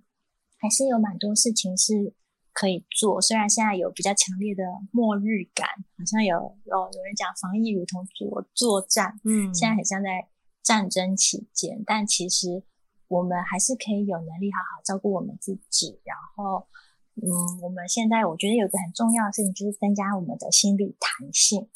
[0.58, 2.12] 还是有蛮多事情是。
[2.54, 4.62] 可以做，虽然现在有比较强烈的
[4.92, 10.28] 末日感，好像有有有人讲防疫如同作作战，嗯，现在很像在
[10.62, 12.62] 战争期间，但其实
[13.08, 16.00] 我们还是可以有能力好好照顾我们自己。
[16.04, 16.68] 然后，
[17.16, 17.26] 嗯，
[17.62, 21.68] 我们现在我觉得有个很重要的事情就是增加我们的心理弹性。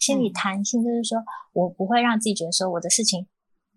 [0.00, 3.28] 心理弹性就是说我不会让自己觉得说我的事情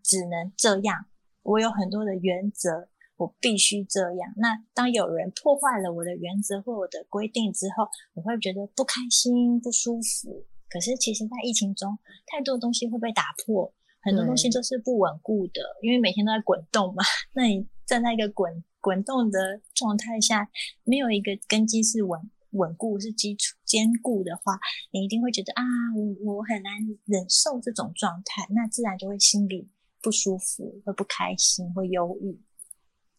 [0.04, 1.06] 只能这样，
[1.44, 2.90] 我有很多的原则。
[3.18, 4.34] 我必须这样。
[4.38, 10.46] 那当有人破坏了我的原则或我的规定之后，我会觉得不开心、不舒服。
[10.70, 17.04] 可是，其实，在疫情中，太多东西会被打破，很多东西都是不稳固的，因为每天都在滚动嘛。
[17.34, 20.50] 那你站在一个滚滚动的状态下，
[20.84, 22.20] 没有一个根基是稳
[22.52, 24.60] 稳固、是基础坚固的话，
[24.92, 25.64] 你一定会觉得啊，
[25.96, 26.74] 我我很难
[27.06, 29.70] 忍受这种状态，那自然就会心里
[30.02, 32.38] 不舒服，会不开心，会忧郁。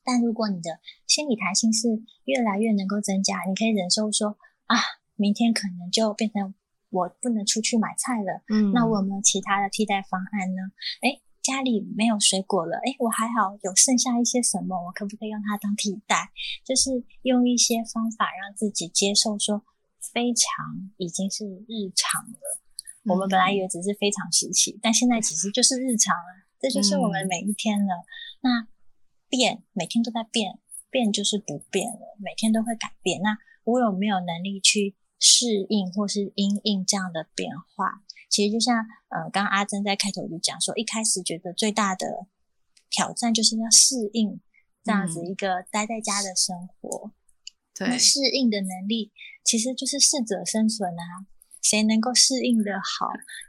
[0.09, 1.87] 但如果你的心理弹性是
[2.25, 4.75] 越来越能够增加，你可以忍受说啊，
[5.17, 6.55] 明天可能就变成
[6.89, 8.41] 我不能出去买菜了。
[8.49, 10.63] 嗯，那我有没有其他的替代方案呢？
[11.03, 16.31] 诶，家里没有水果了，诶，我还好有剩下一些什么，我可不可以用它当替代？
[16.65, 19.63] 就是用一些方法让自己接受说
[20.01, 22.41] 非常已经是日常了。
[23.05, 28.07] 我们本来以为只是非常时期，但现在其实就是日常了，这就是我们每一天了。
[28.41, 28.67] 那。
[29.29, 30.59] 变，每天都在变，
[30.91, 33.21] 变就是不变了，每天都会改变。
[33.23, 38.03] 那我有没有能力去适应或是因应这样的变化？
[38.29, 38.77] 其实就像
[39.09, 42.27] 呃，刚刚阿珍在开头就讲说，一开始觉得最大的
[42.91, 44.41] 挑战就是要适应
[44.85, 47.13] 这样子一个待在家的生活。
[47.75, 49.13] 对，适应的能力
[49.45, 51.27] 其实就是适者生存啊。
[51.69, 53.09] 谁能够适应的好，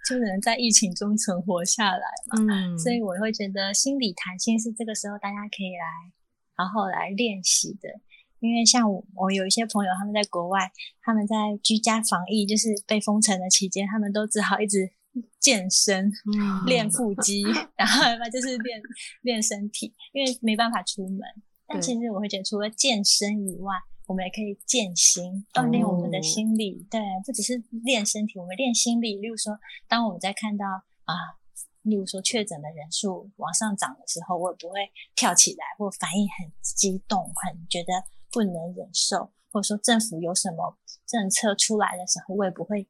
[0.10, 2.53] 就能在疫情中存活下来嘛。
[2.53, 6.12] 嗯，所以我会觉得心理弹性是这个时候大家可以来
[6.58, 7.88] 然后来练习的。
[8.41, 14.91] 因为像我，我有一些朋友，他们在国外，他们在居家防疫，就是被封城的期间，他们都只好一直
[15.39, 16.10] 健身、
[16.65, 17.43] 练腹肌，
[17.75, 18.82] 然后嘛就是练
[19.23, 21.19] 练身体，因为没办法出门。
[21.67, 23.75] 但其实我会觉得，除了健身以外，
[24.10, 26.86] 我们也可以健心，锻炼我们的心理。
[26.89, 29.17] 对，不只是练身体，我们练心理。
[29.19, 30.65] 例如说，当我们在看到
[31.06, 31.13] 啊，
[31.84, 37.93] 例如说确诊的人数往上涨的时候，我也不会跳起来或反应很激动，很觉得。
[38.32, 42.88] 不能忍受，或者说政府有什么政策出来的时候，我也不会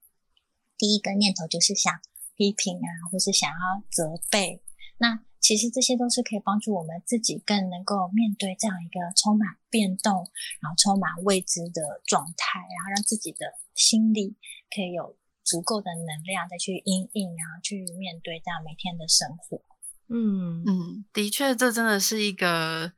[0.78, 1.94] 第一个念头就是想
[2.36, 4.62] 批评啊，或是想要责备。
[4.98, 10.30] 那其实这些都是可以帮助我们自己更能够面对这样一个充满变动，
[10.62, 14.36] 然后充满未知的状态，然后让自己的心理
[14.76, 19.62] 可以有足够的能量再去应应，然后去面对这样每天的生活。
[20.08, 22.94] 嗯嗯，的确，这真的是一个。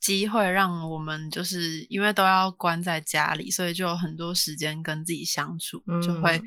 [0.00, 6.40] 机会让我们就是因为都要关在家里，所以就有很多时间跟自己相处，就会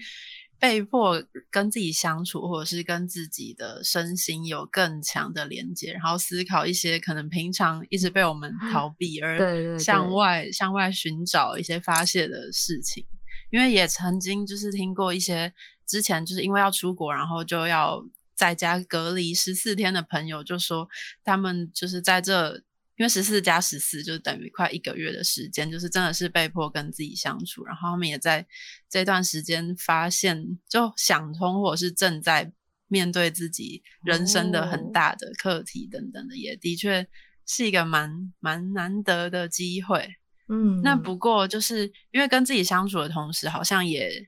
[0.60, 13.06] 被迫跟自己相处，或者是跟自己的身心有更强的连接，然后思考一些可能平常一直被我们逃避而向外向外寻找一些发泄的事情。
[13.50, 15.54] 因为也曾经就是听过一些
[15.86, 18.04] 之前就是因为要出国，然后就要
[18.36, 20.88] 在家隔离十四天的朋友，就说
[21.24, 22.64] 他们就是在这。
[22.98, 28.44] 因为十四加十四就等于快一个月的时间，就是真的是被迫跟自己相处，然后他们也在
[28.90, 32.52] 这段时间发现，就想通，或者是正在
[32.88, 37.08] 面对自己人生的很大的课题等等的，也的确
[37.46, 40.16] 是一个蛮蛮难得的机会。
[40.50, 44.28] 嗯，那不过就是因为跟自己相处的同时，好像也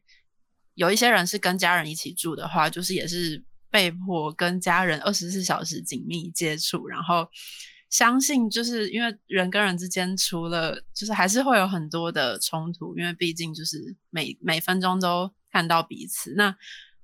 [0.76, 7.28] 有一些人是跟家人一起住的话，就是也是被迫跟家人二十四小时紧密接触，然后。
[7.90, 16.34] 相信就是因为人跟人之间，除了就是还是会有很多的冲突，因为毕竟就是每每分钟都看到彼此。
[16.36, 16.56] 那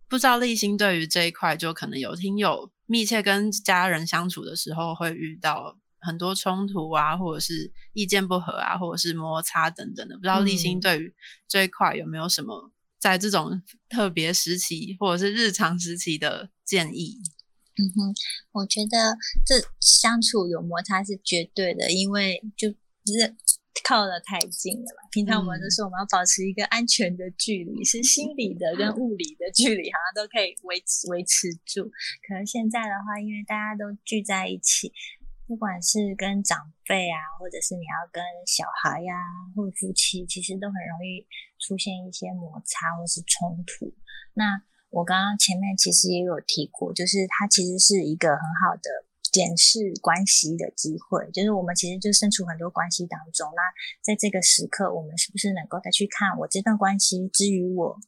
[0.07, 10.15] 不知道立新对于这一块，就可能有听友密切跟家人相处的时候，会遇到很多冲突啊，或者是意见不合啊，或者是摩擦等等的。
[10.15, 11.15] 不知道立新对于
[11.47, 17.17] 这一块有没有什么在这种特别时期或者是日常时期的建议？
[17.77, 18.15] 嗯哼，
[18.53, 23.35] 我觉得这相处有摩擦是绝对的，因为就是
[23.83, 25.03] 靠得太近了嘛。
[25.11, 31.91] 平常我们都说我们要保持一个安全的距离，是心理的跟物理的距离，好像都可以维持维持住。
[32.23, 34.93] 可是现在的话，因为大家都聚在一起，
[35.45, 39.13] 不管是跟长辈啊，或者是你要跟小孩呀，
[39.53, 41.27] 或者夫妻，其实都很容易
[41.59, 43.93] 出现一些摩擦或是冲突。
[44.33, 44.63] 那
[44.95, 48.89] 我刚刚前面其实也有提过，就是它其实是一个很好的
[49.21, 51.29] 检视关系的机会。
[51.33, 53.61] 就是我们其实就身处很多关系当中，那
[54.01, 57.99] 在这个时刻，我们是不是能够再去看我这段关系之于我，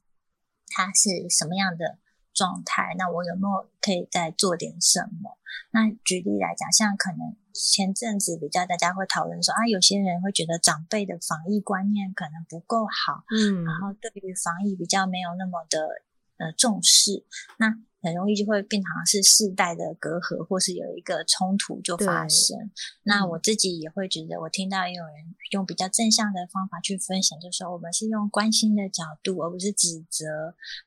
[0.70, 2.00] 它是什么样的
[2.34, 2.96] 状态？
[2.98, 5.38] 那我有没有可以再做点什么？
[5.72, 16.07] 那举例来讲，像可能前阵子比较大家会讨论说啊，有些人会觉得长辈的防疫观念可能不够好，嗯，然后对于防疫比较没有那么的。
[16.38, 17.26] 呃，重视
[17.58, 22.56] 那很容易就会变成是世代的隔阂，或是有一个冲突就发生。
[23.04, 30.26] 那我自己也会觉得，我听到也有人用比较正向的方法去分享，就说我们是用关心的角度，而不是指责，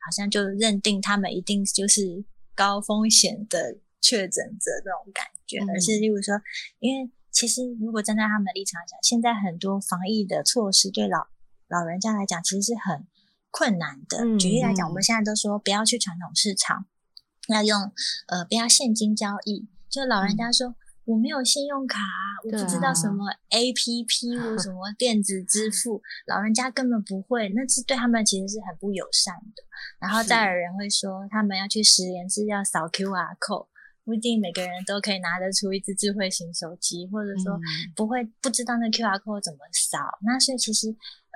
[0.06, 6.40] 好像就认定他们一定就是高风险的确诊者这种感觉，而是例如说，
[6.78, 11.26] 因为其实如果站在他们的立场讲，现在很多防疫的措施对老
[11.68, 13.04] 老人家来讲，其实是很。
[13.50, 16.86] 困难的，举例来讲，我们现在都说不要去传统市场，
[17.48, 17.92] 要用
[18.28, 19.68] 呃不要现金交易。
[19.88, 21.98] 就老人家说我没有信用卡，
[22.44, 29.64] 我不知道什么 A P P 或什么 电子支付，老人家根本不会，那是对他们其实是很不友善的。
[29.98, 33.66] 然后再有人会说，他们要去实验室要扫 Q R code。
[34.10, 37.56] 不一定每个人都可以拿得出一只智慧型手机，或者说
[37.94, 39.98] 不会不知道那 Q R code 怎么扫。
[40.26, 40.88] 那所以其实，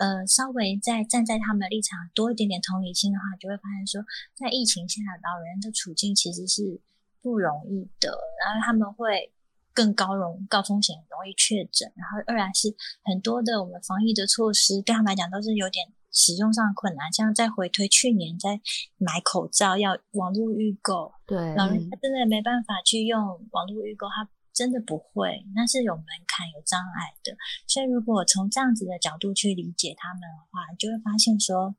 [0.03, 6.81] 呃，稍微在站在他们的立场多一点点同理心的话，就会发现说，在疫情下，老人的处境其实是
[7.23, 8.11] 不容易的。
[8.45, 9.33] 然后他们会
[9.73, 11.93] 更高容高风险，容易确诊。
[11.95, 15.87] 然后二来是很多的我们防疫的措施对他们来讲都是有点。
[16.15, 18.61] 使用上困难，像再回推去年在
[18.97, 27.37] 买口罩要网络预购，对，老人家真的没办法去用网络预购，他真的不会，那是有门槛、有障碍的。
[27.67, 31.75] 所以如果从这样子的角度去理解他们的话，就会发现说，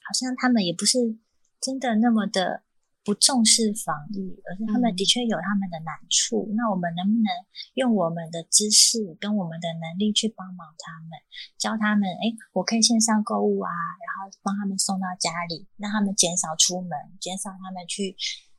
[0.00, 1.18] 好像他们也不是
[1.60, 2.62] 真的那么的
[3.04, 6.52] 不重视防疫，而是他们的确有他们的难处。
[6.56, 7.32] 那我们能不能
[7.74, 11.18] 用我们的知识跟我们的能力去帮忙他们，
[11.56, 12.08] 教他们？
[12.20, 18.14] 哎，我可以线上购物啊，然后帮他们送到家里，让他们减少出门，减少他们去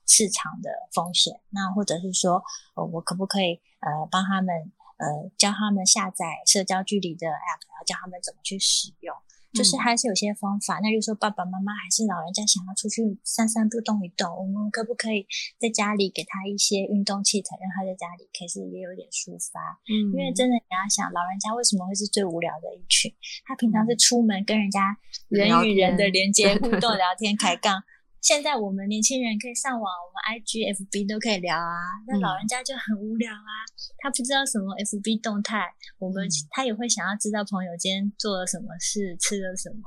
[0.08, 1.40] 市场的风险。
[1.52, 2.42] 那或者是说，
[2.76, 9.16] 呃，我可不可以呃帮他们呃教他们下载社交距离的 app，然后教他们怎么去使用？
[9.54, 15.26] 就是还是有些方法，那就说爸爸妈妈还是老人家想要出去散散步、动一动，我们可不可以
[15.60, 19.60] 在家里给他一些运动器材，让他在家里可是也有点抒发？
[19.90, 23.12] 嗯，因为真的你要想，老人家为什么会是最无聊的一群？
[23.46, 24.98] 他平常是出门跟人家
[25.30, 27.82] 人与人的连接、互动、 聊天、开杠。
[28.22, 31.72] 现在我们年轻人可以上网，我们 I G F B 都可以聊啊。
[32.06, 33.52] 那老人家就很无聊啊，
[34.00, 39.82] 他不知道什么 F B 动态，我们他也会想要知道朋友今天做了什么事，吃了什么。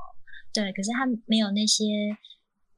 [0.52, 1.84] 对，可是他没有那些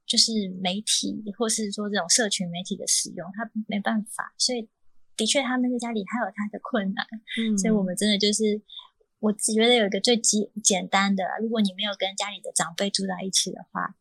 [0.07, 4.35] 就是媒体，或是说这种社群媒体的使用，他没办法。
[4.37, 4.69] 所以
[5.17, 7.07] 的确，他们在家里他有他的困难。
[7.39, 8.61] 嗯，所以我们真的就是，
[9.21, 13.95] 我只觉得有一个最简简单的，如果你没有跟家里的长辈住在一起的话。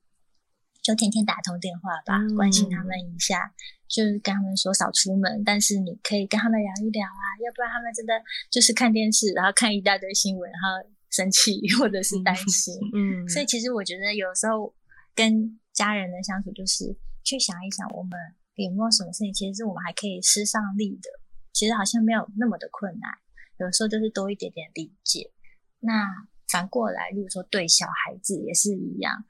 [0.83, 3.53] 就天天打通电话吧，关心他们一下，
[3.87, 8.13] 就是跟他们说少出门，但是你可以跟他们聊一聊啊，要不然他们真的
[8.51, 12.75] 就是看电视，然后看一大堆新闻，然后生气或者是担心。
[12.93, 14.75] 嗯，所以其实我觉得有时候
[15.15, 18.11] 跟家人的相处，就是去想一想，我们
[18.55, 21.07] 有没有什么事情，其实是我们还可以施上力的，
[21.53, 23.09] 其实好像没有那么的困难，
[23.57, 25.31] 有时候就是多一点点理解。
[25.79, 29.23] 那反过来，如果说对小孩子也是一样。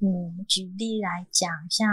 [0.00, 1.88] 嗯，举例来讲，像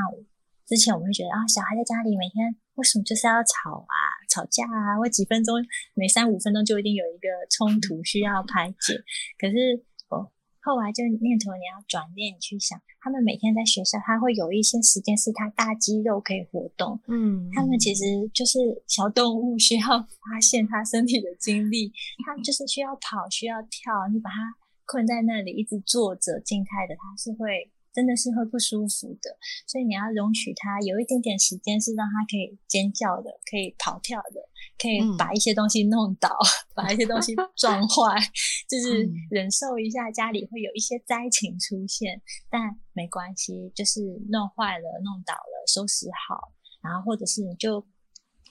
[0.66, 3.96] 之前我们会觉得啊，小孩在家里每天为什么就是要吵啊、
[4.30, 5.56] 吵架啊，或几分钟
[5.94, 8.96] 每三五分钟就一定有一个冲突需要排解。
[9.40, 17.00] 可是我后来就念头你要转念，你去想，他们每天在学校，他会有一些时间是他大肌肉可以活动。
[17.08, 18.04] 嗯，他们其实
[18.34, 21.92] 就是小动物，需要发现他身体的精力，
[22.26, 24.08] 他就是需要跑，需要跳。
[24.12, 24.54] 你把他
[24.86, 27.72] 困在那里，一直坐着静态的，他是会。
[27.98, 29.36] 真的是会不舒服的，
[29.66, 34.38] 所以你要容许他有一点点时间，是让他可以尖叫的，可以跑跳的，
[34.78, 36.30] 可以把一些东西弄倒，
[36.78, 38.22] 把一些东西 撞坏，
[38.70, 42.22] 就是忍受一下家里会有一些灾情出现，
[42.52, 42.62] 但
[42.94, 47.84] 没关系，就是弄坏了、弄倒了，收拾好，然后或者是你就。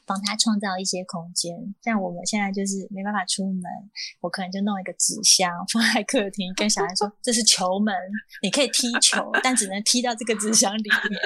[0.07, 3.63] 帮他创造一些空间，像我们现在就是没办法出门，
[4.21, 7.93] 我可能就弄一个纸箱放在客厅，跟小孩说这是球门，
[8.41, 11.21] 你可以踢球，但只能踢到这个纸箱里面，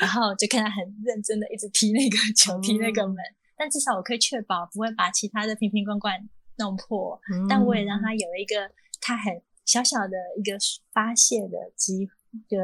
[0.00, 3.16] 然后就看他很认真的一直踢那个球，踢那个门，
[3.54, 6.14] 但至少我可以确保不会把其他的瓶瓶罐罐
[6.56, 7.20] 弄破，
[7.50, 8.72] 但我也让他有一个
[9.02, 10.56] 他很小小的一个
[10.94, 12.08] 发泄的机
[12.48, 12.56] 的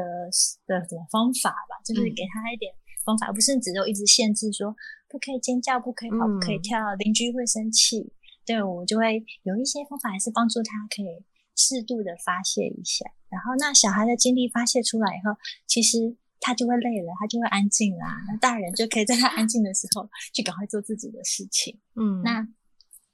[0.65, 2.73] 的什么方法吧，就是给他一点
[3.05, 4.75] 方法，而不是只有一直限制说。
[5.09, 8.13] 不可以尖叫，不可以跑，不可以跳，邻居会生气。
[8.45, 13.05] 对我就会有一些方法，还是帮助他可以适度的发泄一下。
[13.29, 15.37] 然后，那小孩的精力发泄出来以后，
[15.67, 18.17] 其实他就会累了，他就会安静啦。
[18.27, 21.79] 那大人就可以在他安静的时候，去赶快做自己的事情。
[21.95, 22.47] 嗯，那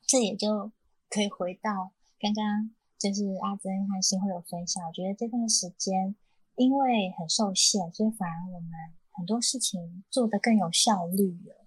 [0.07, 0.71] 这也就
[1.09, 6.15] 可以回到刚刚就是阿珍和新会有分享，我觉得这段时间
[6.55, 8.69] 因为很受限，所以反而我们
[9.11, 11.64] 很多事情做得更有效率了。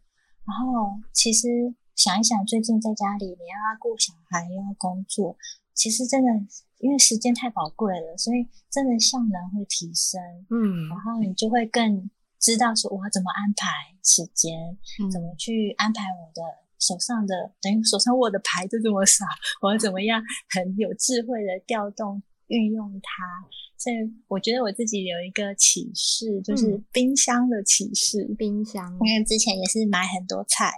[0.48, 1.46] 然后，其实
[1.94, 5.36] 想一想，最近在家里，你要顾小孩又要工作，
[5.74, 6.32] 其实真的
[6.78, 10.18] 因为时间太宝贵了，所以真的效能会提升。
[10.48, 12.08] 嗯，然后你就会更
[12.40, 13.68] 知道说我要怎么安排
[14.02, 14.78] 时间，
[15.12, 16.40] 怎么去安排我的
[16.78, 19.26] 手上的，等于手上握的牌就这么少，
[19.60, 23.48] 我要怎么样很有智慧的调动运用它。
[23.78, 23.96] 所以
[24.26, 28.26] 我觉得我自己有一个启示，就是冰箱的启示。
[28.36, 30.72] 冰箱，因为之前也是买很多菜，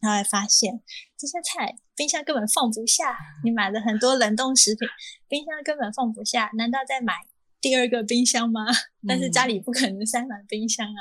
[0.00, 0.82] 然后发现
[1.16, 3.16] 这些菜冰箱根本放不下。
[3.42, 4.86] 你买了很多冷冻食品，
[5.28, 6.50] 冰箱根本放不下。
[6.58, 7.14] 难道再买
[7.58, 8.66] 第二个冰箱吗？
[9.08, 11.00] 但是家里不可能塞满冰箱啊。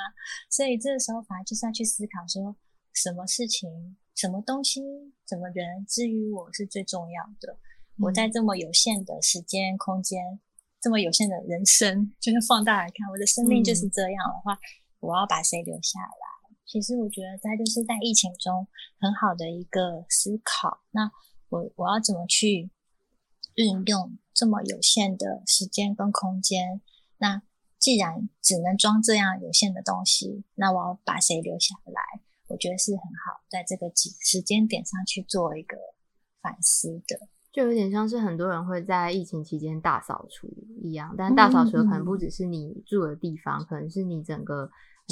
[0.49, 2.55] 所以这个时候反而就是要去思考，说
[2.93, 4.79] 什么事情、什么东西、
[5.27, 7.59] 什么人，至于我是最重要的。
[7.99, 10.39] 我在这么有限的时间空间。
[10.79, 14.57] 这么有限的人生，就是放大来看，我的生命就是这样的话，
[14.99, 16.55] 我要把谁留下来？
[16.65, 18.67] 其实我觉得，在就是在疫情中
[18.99, 20.81] 很好的一个思考。
[20.89, 21.11] 那
[21.49, 22.71] 我我要怎么去
[23.53, 26.81] 运用这么有限的时间跟空间？
[27.19, 27.43] 那
[27.77, 32.01] 既然只能装这样有限的东西，那我要把谁留下来？
[32.47, 35.77] 我觉得是很好，在这个几时间点上去做一个
[36.41, 37.27] 反思的。
[37.51, 40.47] 就有点像是很多人会在疫情期间大扫除
[40.81, 44.69] 一样，但大扫除可能不只是你住的地方，可能是你整个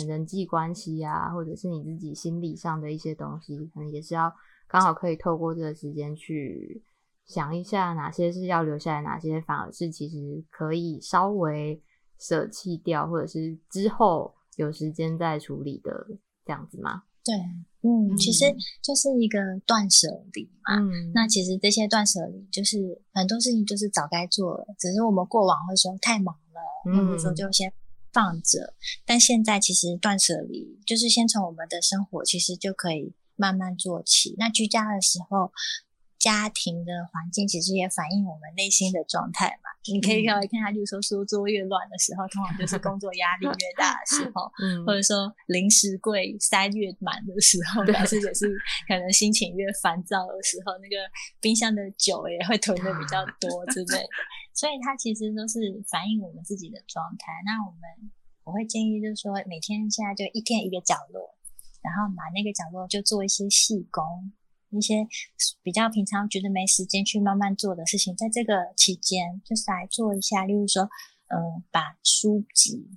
[0.08, 4.34] 人际关系啊，或者是你自己心理上的一些东西，可能也是要
[4.68, 6.82] 刚好可以透过这个时间去
[7.26, 11.84] 想一下，哪些是要留下来，哪些反而是其实可以稍微
[12.18, 16.08] 舍弃掉，或者是之后有时间再处理的
[16.46, 17.04] 这样子吗？
[17.24, 17.36] 对，
[17.82, 18.46] 嗯，其实
[18.82, 20.78] 就是一个断舍离嘛。
[20.78, 27.72] 嗯，那其实这些断舍离，就是很多事情就是早该做了，只是我们过往会说太忙了，或者说就先
[28.12, 28.74] 放着。
[29.06, 34.36] 但现在其实断舍离，就是先从我们的生活，其实就可以慢慢做起。
[34.38, 35.52] 那居家的时候。
[36.30, 39.74] 家庭的环境其实也反映我们内心的状态嘛。
[39.92, 44.46] 你可以稍微看下，例如说书桌越乱的时候，通常就是工作压力越大的时候；
[44.86, 48.46] 或者说零食柜塞越满的时候，表示也是
[48.88, 50.78] 可能心情越烦躁的时候。
[50.78, 50.96] 那个
[51.42, 54.10] 冰箱的酒也会囤的比较多之类的。
[54.54, 55.58] 所以它其实都是
[55.90, 57.34] 反映我们自己的状态。
[57.44, 57.82] 那我们
[58.44, 61.34] 我会建议就是说，每天现在就一天一个角落，
[61.82, 64.32] 然后把那个角落就做一些细工。
[64.72, 65.08] 一些
[65.64, 70.46] 比较平常觉得没时间去慢慢做的事情，在这个期间就是来做一下。
[70.46, 70.84] 例如说，
[71.28, 72.88] 嗯，把书籍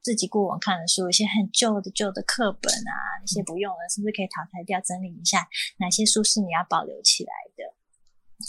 [0.00, 4.80] 自己过往看的书，一些很旧的旧的课本啊，那些不用了，是不是可以淘汰掉？
[4.80, 5.46] 整理一下
[5.78, 7.62] 哪些书是你要保留起来的，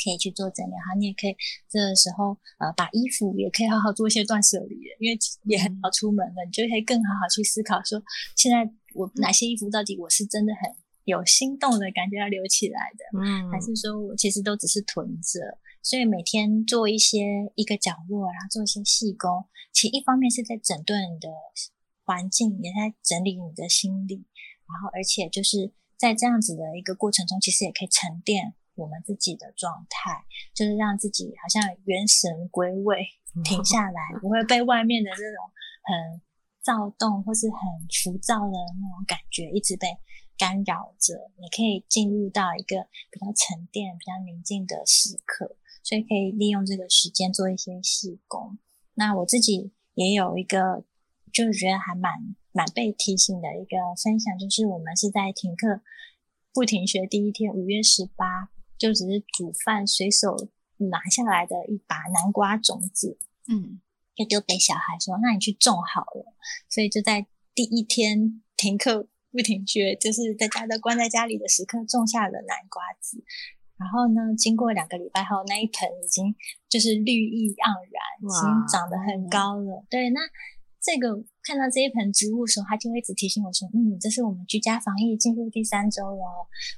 [0.03, 0.71] 可以去做整理。
[0.71, 1.35] 哈，你也可以
[1.69, 8.01] 这个时候呃，把衣服也可以好好做一些断舍离，因为也很好出门了，你就可以更好好去思考说，
[8.35, 10.82] 现在我哪些衣服到底我是真的很。
[11.05, 21.27] 有心动的感觉要留起来的，嗯，还是说我其实都只是囤着，所以每天做一些一个角落，然后做一些细工，其实一方面是在整顿你的
[22.05, 24.25] 环境，也在整理你的心理，
[24.65, 30.23] 然后而且就是在这样子的一个过程中，其实也可以沉淀我们自己的状态，
[30.55, 33.05] 就是让自己好像元神归位，
[33.43, 33.63] 停。
[33.65, 35.51] 下来，不会被外面的这种
[35.83, 36.21] 很
[36.61, 39.87] 躁动或是很浮躁的那种感觉一直被。
[40.37, 48.57] 干扰着，你可以进入到一个比较沉淀、比较宁静的时刻，所以可以利用这个时间做一些细工。
[48.95, 50.83] 那我自己也有一个，
[51.31, 55.81] 就是觉得还蛮蛮被提醒的一个分享，就是我们是在停课
[56.53, 60.35] 不停学第一天，五月十八，就只是煮饭随手
[60.77, 63.17] 拿下来的一把南瓜种子，
[63.47, 63.79] 嗯，
[64.15, 66.35] 就丢给小孩说：“那你去种好了。”
[66.69, 69.07] 所以就在第一天停课。
[69.33, 73.21] 不停学，就是大家都关在家里的时刻，种下了南瓜子。
[73.75, 76.33] 然后呢，经过两个礼拜后，那一盆已经
[76.69, 79.83] 就是绿意盎然，已经长得很高了。
[79.89, 80.21] 对，那
[80.79, 86.23] 这个看到这一盆植物的时候，他就会一直提醒我说：“嗯，这是我们居家防疫进入第三周了。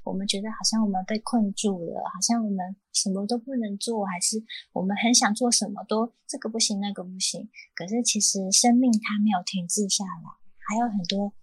[0.05, 4.41] 我们觉得好像我们被困住了，好像我们什么都不能做，还是
[4.71, 7.49] 我们很想做什么都这个不行那个不行。
[7.75, 10.31] 可是其实生命它没有停滞下来，
[10.69, 11.33] 还有很多。”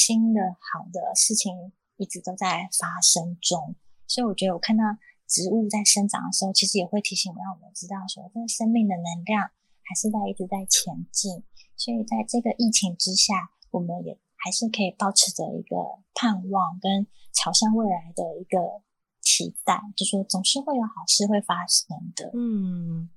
[0.00, 1.52] 新的好的事情
[1.98, 3.76] 一直都在发生中，
[4.06, 4.82] 所以我觉得我看到
[5.28, 9.50] 植物在生长的时候，其实也会提醒让我们知道说，这个生命的能量
[9.84, 11.44] 还是在一直在前进。
[11.76, 15.76] 所以在这个疫情之下，我们也还是可以保持着一个
[16.14, 18.80] 盼望跟朝向未来的一个
[19.20, 21.86] 期待，就说总是会有好事会发生
[22.16, 22.32] 的。
[22.34, 23.10] 嗯，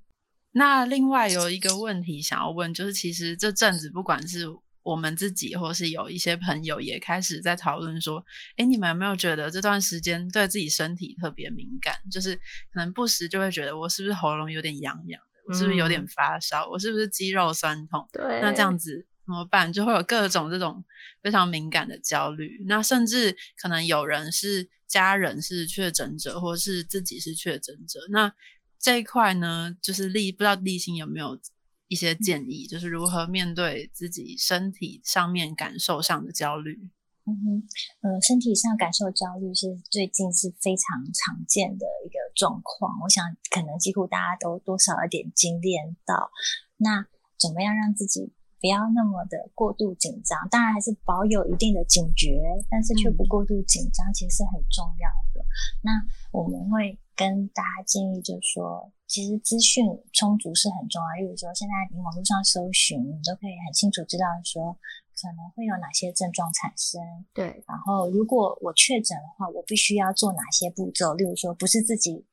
[0.52, 4.46] 那另外有一个问题想要问，就是其实这阵子不管是
[4.84, 8.24] 我们自己，或是有一些朋友也开始在讨论说
[8.56, 11.96] ：“哎，你们有没有觉得这段时间对自己身体特别敏感？
[12.10, 12.36] 就是
[12.70, 18.06] 可能不时就会觉得我是不是喉咙有点痒痒的，我是不是有点发烧，我是不是肌肉酸痛？
[18.12, 19.72] 对，那这样子怎么办？
[19.72, 20.84] 就会有各种这种
[21.22, 22.62] 非常敏感的焦虑。
[22.66, 28.00] 那甚至可能有人是家人是确诊者，或是自己是确诊者。
[28.10, 28.30] 那
[28.78, 31.40] 这一块呢，就是立不知道立新有没有？”
[31.88, 36.90] 一些建议就是如何面对自己身体上面感受上的焦虑。
[37.26, 37.62] 嗯哼，
[38.02, 42.92] 呃，身体上感受焦虑是最近是非常常见的一个状况。
[43.02, 46.30] 我想可能几乎大家都多少有点经验到。
[46.76, 47.06] 那
[47.38, 48.30] 怎么样让自己
[48.60, 50.46] 不要那么的过度紧张？
[50.50, 55.46] 当然还是保有一定的警觉，但是却不过度紧张，其实是很重要的。
[55.80, 58.92] 那我们会跟大家建议，就是说。
[59.06, 61.22] 其实资讯充足是很重要。
[61.22, 64.76] 例如说，现在你网络上搜寻，你都可以很清楚知道说
[65.14, 67.00] 可能会有哪些症状产生。
[67.32, 67.62] 对。
[67.68, 71.14] 然后，如果我确诊的话，我必须要做哪些步骤？
[71.14, 72.26] 例如说，不是自己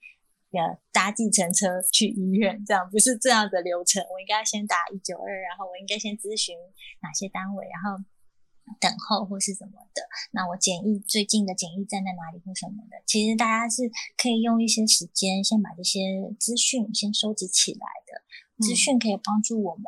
[0.51, 4.01] 呃搭计程车去医院，这样不是这样的流程。
[4.09, 6.57] 我应该先打一九二，然后我应该先咨询
[7.01, 8.01] 哪些单位，然后。
[8.79, 10.01] 等候或是什么的，
[10.31, 18.21] 那我检疫最近的检疫站在哪里或什么的，其实大家是可以用一些时间先把这些资讯先收集起来的。
[18.65, 19.85] 资讯可以帮助我们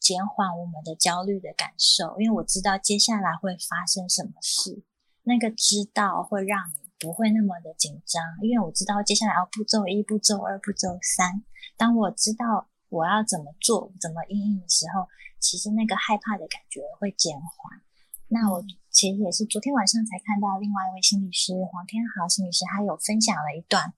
[0.00, 4.82] 减缓我们的焦虑的感受，因为我知道接下来会发生什么事。
[5.22, 11.44] 那个知道会让你不会那么的紧张，因为我知道接下来要步骤一、步骤二、步骤三。
[11.76, 15.06] 当我知道我要怎么做、怎么应应的时候，
[15.38, 17.80] 其实那个害怕的感觉会减缓。
[18.28, 23.94] 那我其实也是昨天晚上才看到另外一位心理师黄天豪心理师，他有分享了一段，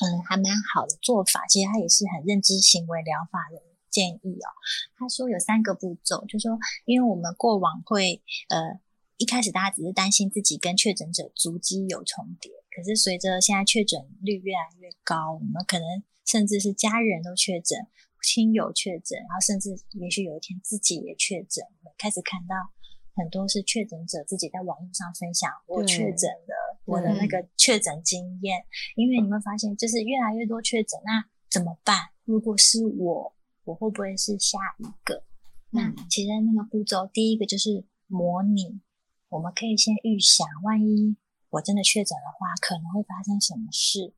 [0.00, 1.46] 嗯，还蛮好的做法。
[1.48, 4.48] 其实他也是很认知行为疗法的建议哦。
[4.96, 8.80] 他说有三个步骤，就说因为我们过往会呃。
[9.16, 17.86] 一开始大家只是担心自己跟确诊者足迹有重叠，可是随着现在确诊率越来越高，我们可能甚至是家人都确诊、
[18.20, 21.64] 亲友确诊，然后甚至也许有一天自己也确诊，
[21.96, 22.56] 开始看到
[23.14, 28.64] 很多是确诊者自己在网络上分享我确诊了，我的那个确诊经验。
[28.96, 32.10] 因为你会发现，就是越来越多确诊，那怎么办？
[32.24, 33.32] 如果是我，
[33.64, 35.22] 我会不会是下一个？
[35.70, 38.80] 那其实那个步骤，第一个就是模拟。
[39.28, 41.16] 我们可以先预想，万一
[41.50, 44.12] 我真的确诊的话，可能会发生什么事。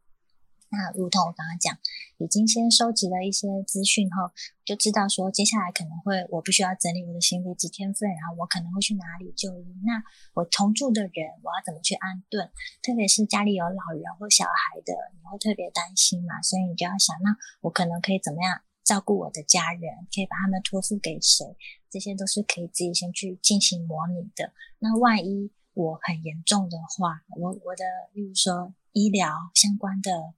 [0.69, 1.79] 那如同我刚刚讲，
[2.19, 4.31] 已经先收集了一些资讯后，
[4.65, 9.67] 就知道说接下来可能会我必须要整理我的行李几天份，然后我可能会去哪里就医。
[9.85, 10.03] 那
[10.35, 12.51] 我同住的人，我要怎么去安顿？
[12.83, 16.43] 特别是家里有老人或小孩的，你会特别担心嘛？
[16.43, 18.61] 所以你就要想，那我可能可以怎么样？
[18.85, 19.83] 照顾我的家人，
[20.15, 21.45] 可以把他们托付给谁？
[21.91, 24.53] 这些都是可以自己先去进行模拟的。
[24.79, 30.35] 那万一我很严重的话，我我的，例如说医疗相关的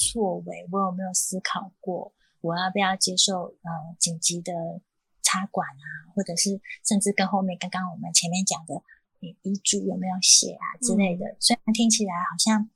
[0.00, 2.14] 错位，我有没有思考过？
[2.40, 4.52] 我要不要接受呃紧急的
[5.20, 6.08] 插管啊？
[6.16, 8.82] 或者是甚至跟后面刚刚我们前面讲的
[9.42, 11.36] 遗嘱有没有写啊之类的？
[11.38, 12.70] 虽然听起来好像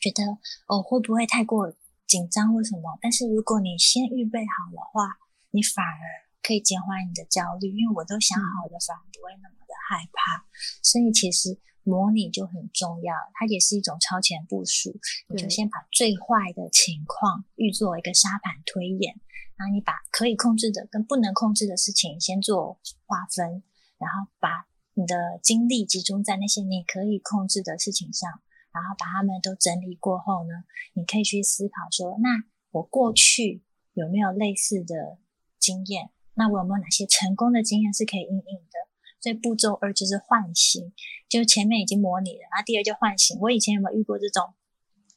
[0.00, 0.22] 觉得
[0.68, 1.74] 哦，会不会太过？
[2.06, 2.98] 紧张或什么？
[3.00, 5.16] 但是如果你先预备好的话，
[5.50, 10.44] 你反而可以减缓你的焦虑，因为我都想好的，反而不会那么的害怕。
[10.82, 14.98] 所以其实模拟就很重要，它也是一种超前部署。
[15.28, 19.20] 你就先把最坏的情况预做一个沙盘推演，
[19.56, 23.62] 然后你把可以控制的跟不能控制的事情先做划分，
[23.98, 28.30] 然后把你的精力集中在那些你可以控制的事情上。
[28.72, 30.64] 然后把它们都整理过后呢，
[30.94, 33.62] 你可以去思考说：那我过去
[33.92, 35.18] 有没有类似的
[35.58, 36.08] 经验？
[36.32, 38.88] 那我有没有哪些成功的经验是可以应用的？
[39.22, 40.92] 所以步骤二就是唤醒，
[41.28, 43.38] 就前面已经模拟了，然后第二就唤醒。
[43.40, 44.52] 我以前有没有遇过这种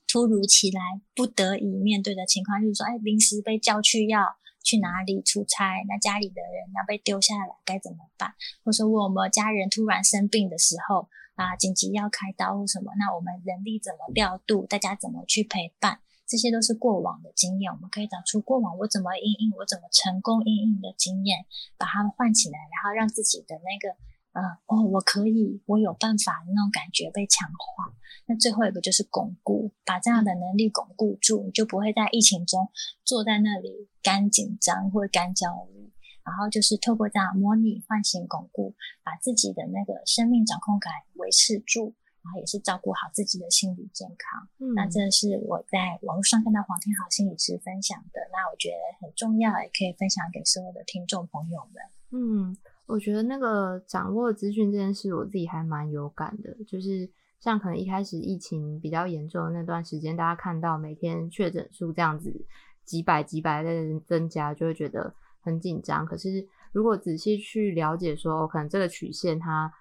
[0.07, 0.79] 突如其来、
[1.13, 2.61] 不得已面对的情况？
[2.61, 8.33] 就是说，哎，临时被叫去要去哪里出差，那家里的人要被丢下来，该怎么办？
[8.63, 11.09] 或者说，我们家人突然生病的时候。
[11.35, 12.93] 啊，紧急要开刀或什么？
[12.97, 14.65] 那我们人力怎么调度？
[14.67, 15.99] 大家怎么去陪伴？
[16.27, 21.45] 这些都是过往的经验，我们可以找出过往我怎么应应，我怎么成功应应的经验，
[21.77, 23.95] 把它们唤起来，然后让自己的那个，
[24.33, 27.93] 呃，哦，我可以，我有办法那种感觉被强化。
[28.27, 32.69] 那最后一个就是巩固，把这样的能力巩固住，你就不会在疫情中
[33.03, 35.91] 坐在那里干紧张或干焦虑。
[36.25, 38.73] 然后就是透过这样模拟、唤醒、巩固，
[39.03, 41.93] 把自己的那个生命掌控感维持住，
[42.25, 44.49] 然后也是照顾好自己的心理健康。
[44.59, 51.83] 嗯，那这是我在网络上看到黄天豪心理师分享的，那我觉得很重要，也可以分享给所有的听众朋友们。
[52.11, 52.57] 嗯，
[52.87, 56.57] 我觉得那个掌握资讯这件事，我自己还蛮有感的。
[56.65, 57.09] 就是
[57.39, 62.45] 像可能一开始疫情比较严重的那段时间，大家看到每天确诊数这样子
[62.83, 65.13] 几百几百的人增加，就会觉得。
[65.45, 69.71] 很紧张，可是如果仔细去了解，说可能这个曲线它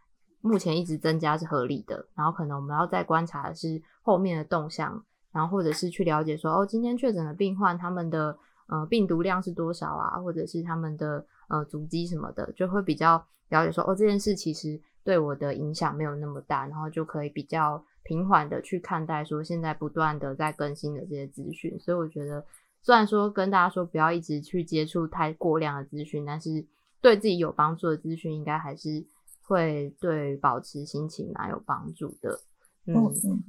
[0.45, 8.36] 目前一直增加是合理的，然后可能我们要再观察的是后面的动向，然后或者是去了解说，哦，今天确诊的病患他们的
[8.68, 22.45] 呃病毒量是多少啊，或者是他们的呃足迹什么的，就会比较了解说，哦，这件事其实对我的影响没有那么大，然后就可以比较平缓的去看待说现在不断的在更新的这些资讯，所以我觉得。
[22.86, 26.62] 虽然说跟大家说不要一直去接触太过量的资讯，但是
[27.01, 29.03] 对自己有帮助的资讯，应该还是
[29.47, 32.40] 会对保持心情蛮有帮助的。
[32.86, 32.95] 嗯，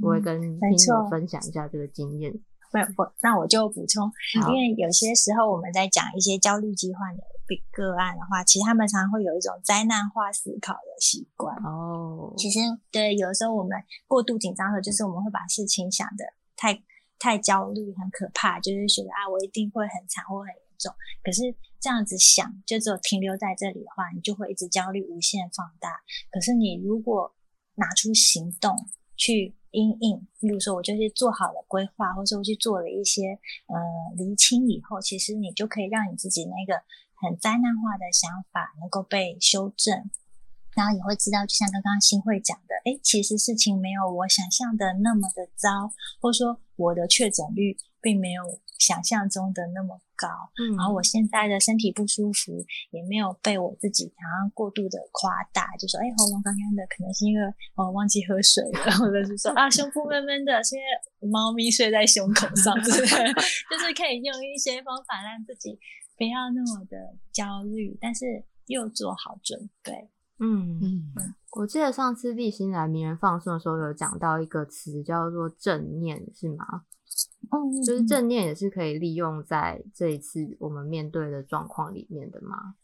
[0.01, 2.31] 我会跟听友分享一下这个经验。
[2.71, 4.11] 不不，那我就补充，
[4.49, 7.23] 因为有些时候我们在讲一些焦虑疾患的
[7.71, 11.55] 个案的话，其实他们常常会有一种灾难化思考的习惯。
[11.63, 12.59] 哦，其实
[12.91, 13.77] 对，有的时候我们
[14.07, 16.25] 过度紧张的，就是我们会把事情想的
[16.55, 16.83] 太。
[17.17, 20.93] 太焦虑很可怕，就是觉得啊，我一定会很惨或很严重。
[21.23, 21.43] 可是
[21.85, 26.01] 这样子想，就只有停留在这里的话，你就会一直焦虑无限放大。
[26.31, 27.35] 可是你如果
[27.75, 28.75] 拿出行动
[29.15, 33.77] 去应应，比如说我就是做好了规划，或者说我去做了一些呃
[34.17, 36.81] 厘清以后，其实你就可以让你自己那个
[37.21, 40.09] 很灾难化的想法能够被修正。
[40.73, 48.43] 然后也会知道，就像刚刚新会讲的，哎，其实事情没有我想象的那么的糟，或者说我的确诊率并没有
[48.77, 50.29] 想象中的那么高。
[50.61, 57.41] 嗯，然后我现在的身体不舒服也没有被我自己好像过度的夸大，就说哎喉咙干干的，可能是因为
[57.73, 60.87] 我忘记喝水了，或者是说啊胸部闷闷的，是因为
[61.31, 63.01] 猫咪睡在胸口上，就是
[63.97, 65.79] 可以用一些方法让自己
[66.15, 70.11] 不要那么的焦虑，但是又做好准备。
[70.37, 71.13] 嗯嗯，
[71.57, 76.83] 我记得上次立新来名人放送的时候有讲到一个词叫做正念，是吗？
[77.51, 82.75] 嗯，就是正念也是可以利用在这一次我们面对的状况里面的吗？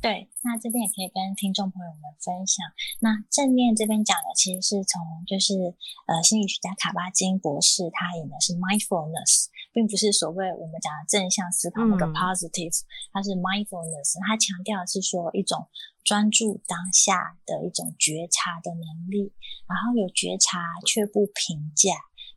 [0.00, 2.62] 对，那这边也可以跟听众朋友们分享。
[3.00, 5.74] 那正念这边讲的其实是从就是
[6.06, 12.80] 呃心理学家卡巴金博士他演的是 mindfulness，并不是所谓我们讲的正向思考那个 positive，
[13.12, 15.66] 它是 mindfulness，它强调的是说一种
[16.04, 19.34] 专注当下的一种觉察的能力，
[19.66, 21.90] 然后有觉察却不评价。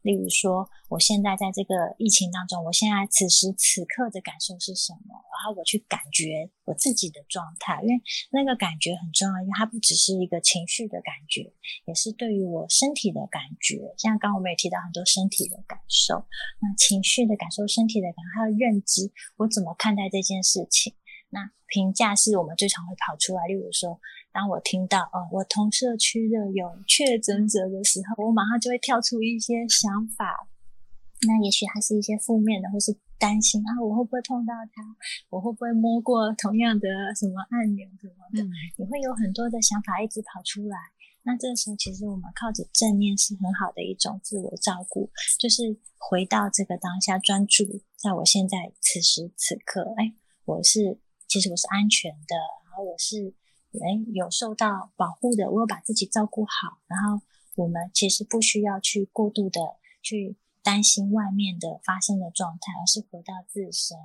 [0.06, 5.18] 例如说，我现在在这个疫情当中，我现在此时此刻的感受是什么？
[5.34, 8.00] 然后我去感觉我自己的状态，因为
[8.30, 11.52] 那个感觉很重要，因为它不只是一个情绪的感觉，
[11.88, 13.82] 也是对于我身体的感觉。
[13.98, 16.24] 像刚我们也提到很多身体的感受，
[16.62, 20.94] 那情绪的感受、身体的感受，还有认知，我怎么看待这件事情？
[21.32, 24.00] 那评价是我们最常会跑出来，例如说。
[24.36, 30.50] 当我听到哦，我同社区的有确诊者的时候，我马上就会跳出一些想法。
[31.26, 34.84] 那也许还是一些负面的，或是担心啊，我会不会碰到他？
[35.30, 38.44] 我会不会摸过同样的什么按钮什么的？
[38.76, 40.76] 你会有很多的想法一直跑出来。
[41.24, 45.10] 那这个时候，其实我们靠着正念是很好的一种自我照顾，
[45.40, 47.64] 就是回到这个当下，专注
[47.96, 49.94] 在我现在此时此刻。
[49.96, 50.14] 哎，
[50.44, 52.36] 我是其实我是安全的，
[52.68, 53.34] 然后我是。
[53.84, 59.60] 哎，有受到保护的，我有把自己照顾好，然后我们其实不需要去过度的
[60.02, 63.98] 去担心外面的发生的状态，而是回到自身。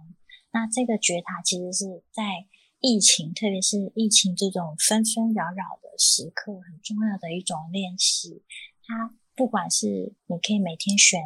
[0.53, 2.47] 那这个觉察其实是在
[2.81, 8.43] 疫情，特别是疫情这种纷纷扰扰的时刻，很重要的一种练习。
[8.87, 11.21] 它不管是你可以每天选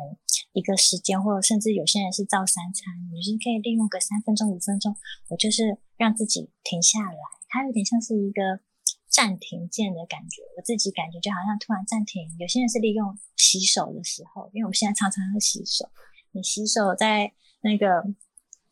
[0.52, 4.94] 一个时间，或者甚至有些人是照三餐，你是可以利用个三分钟、五分钟，
[5.30, 7.16] 我就是让自己停下来。
[7.48, 8.60] 它有点像是一个
[9.08, 12.34] 暂停键的感觉，我自己感觉就好像突然暂停。
[12.38, 15.88] 有些人是利用洗手的时候，因为我们现在常常要洗手，
[16.32, 18.02] 你洗手在那个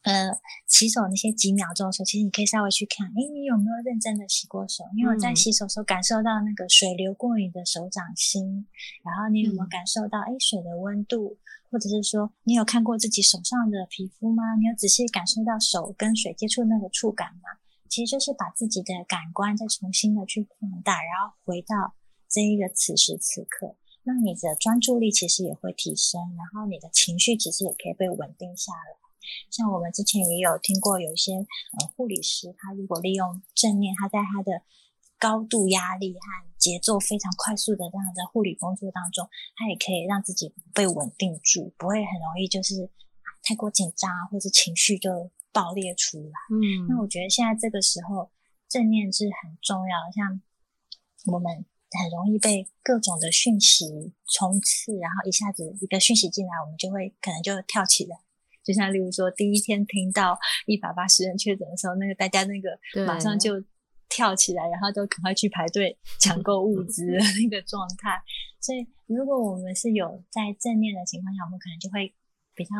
[0.02, 0.34] 呃
[0.66, 4.82] 洗手那些几秒钟的时候，其实你可以稍微去看，哎，你有没有认真的洗过手？
[4.96, 8.66] 因为我在洗手时候感受到那个水流过你的手掌心，
[9.04, 11.38] 然后你有没有感受到哎水的温度，
[11.72, 14.54] 或者是说你有看过自己手上的皮肤吗？
[14.60, 17.58] 你有仔细感受到手跟水接触那个触感吗？
[17.88, 21.94] 其实就是把自己的感官再重新的去放大，然后回到
[22.28, 29.00] 这一个此时此刻，那你的专注力其实也会提升，然后你的情绪其实也可以被稳定下来。
[29.50, 34.62] 像我们之前也有听过，有一些呃护理师，他如果利用正念，他在他的
[35.18, 36.20] 高度压力和
[36.62, 39.26] 节奏非常快速的这样的护理工作当中，
[39.58, 42.88] 他也可以让自己被稳定住，不会很容易就是
[43.42, 45.30] 太过紧张或者情绪就。
[45.54, 48.32] 爆裂出来，嗯，那我觉得现在这个时候
[48.70, 50.10] 正念是很重要的。
[50.16, 50.40] 像
[51.26, 51.52] 我们
[52.00, 58.16] 很容易被各种的讯息冲刺，然后一下子一个讯息进来，我们就会可能就跳起来。
[58.64, 63.62] 就像例如说，第一天听到一百八十人确诊的时候，那个大家那个马上就
[64.12, 68.22] 跳起来，然后都赶快去排队抢购物资 的那个状态。
[68.60, 72.14] 所以，如果我们是有在正念的情况下，我们可能就会
[72.54, 72.70] 比较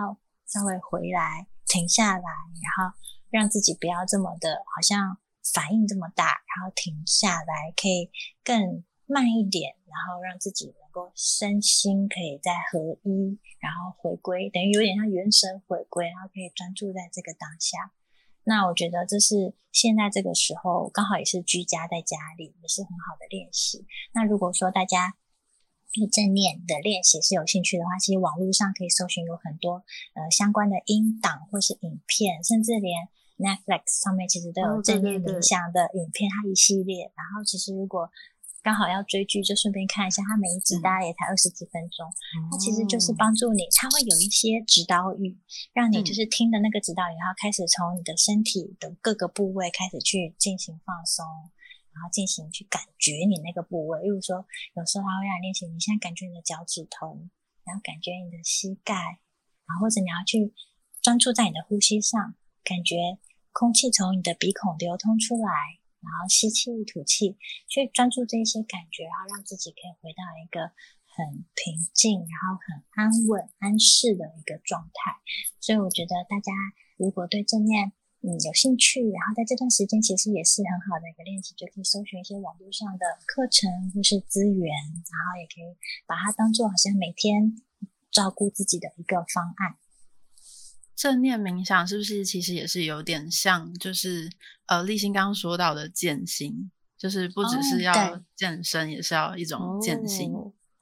[0.46, 1.48] 稍微回来。
[1.64, 2.28] 停下来，
[2.60, 2.92] 然后
[3.30, 5.16] 让自己不要这么的，好像
[5.54, 8.10] 反应这么大，然后停下来，可以
[8.44, 17.78] 更慢一点，然后让自己能够身心可以再合一，然后回归，等于有点像元神回归，然后可以专注在这个当下。
[18.44, 23.86] 那我觉得这是现在这个时候刚好也是居家在家里，也是很好的练习。
[24.12, 25.14] 那如果说大家，
[25.94, 29.84] 对正念的练习是有兴趣的话，其实网络上可以搜寻有很多
[30.14, 37.12] 呃相关的音档或是影片，甚至连 Netflix 上面其实都有正念冥想的影片，它一系列。
[37.14, 38.10] 然后其实如果
[38.62, 42.06] 刚好要追剧，就顺便看一下，它每一集大概也才二十几分钟，
[42.50, 45.36] 它其实就是帮助你，它会有一些指导语，
[45.72, 51.26] 让你就是听的那个指导语，然后开始从你的身体的各个部位开始去进行放松。
[51.94, 57.20] 然后进行去感觉你那个部位，例如说，有时候他会让你练习，你现在感觉你的脚趾头，
[57.68, 58.94] 然后感觉你的膝盖，
[59.68, 60.54] 然后或者你要去
[61.02, 62.34] 专注在你的呼吸上，
[62.64, 62.96] 感觉
[63.52, 65.52] 空气从你的鼻孔流通出来，
[66.02, 67.38] 然后吸气吐气，
[67.68, 70.74] 去专注这些感觉，然后让自己可以回到一个
[71.06, 75.16] 很平静，然后很安稳、安适的一个状态。
[75.60, 76.52] 所以我觉得大家
[76.96, 77.92] 如果对正念
[78.22, 85.76] 嗯有兴趣，然后在这段时间其实也是很好的一个练习，就可以搜寻一些网络上的课程或是资源，然后也可以
[86.06, 87.62] 把它当做好像每天
[88.10, 89.76] 照顾自己的一个方案。
[91.02, 94.30] 正念冥想是不是其实也是有点像，就是
[94.66, 97.92] 呃，立新刚刚说到的健心，就是不只是要
[98.36, 100.30] 健身，也是要一种健心。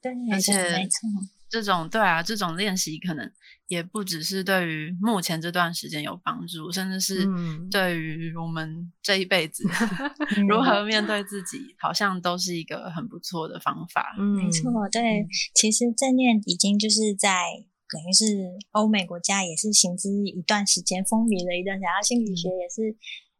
[0.02, 1.08] 对，而且没错，
[1.48, 3.32] 这种对啊，这种练习可能
[3.68, 7.26] 也不只是对于目前这段时间有帮助，甚至是
[7.70, 9.64] 对于我们这一辈子
[10.46, 14.14] 如何面对自己，好像都是一个很不错的方法。
[14.18, 17.64] 嗯没错，对，其实正念已经就是在。
[17.92, 18.24] 等于是
[18.70, 22.96] 欧美国家也是行之一段时间，风靡了一段时间，然后心理学也是，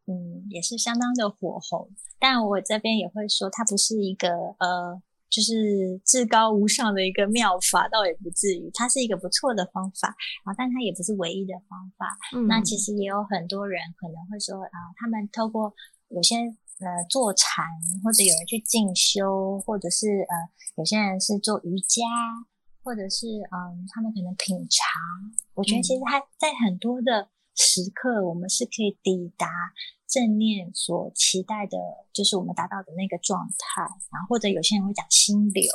[0.07, 1.89] 嗯，也是相当的火红。
[2.19, 4.29] 但我这边也会说，它不是一个
[4.59, 8.71] 呃，就是至高无上的一个妙法，倒也不至于。
[8.75, 10.09] 它是一个不错的方法，
[10.45, 12.19] 然后但它也不是唯一的方法。
[12.49, 15.73] 那其实也有很多人可能会说啊，他们透过
[16.09, 17.65] 有些呃坐禅，
[18.03, 20.35] 或者有人去进修，或者是呃
[20.77, 22.03] 有些人是做瑜伽。
[22.83, 24.87] 或者是嗯，他们可能品尝。
[25.55, 29.47] 我觉得其实他在很多的时刻，我们是可以抵达
[30.07, 31.77] 正念所期待的，
[32.13, 33.83] 就是我们达到的那个状态。
[33.83, 35.71] 然后或者有些人会讲心流，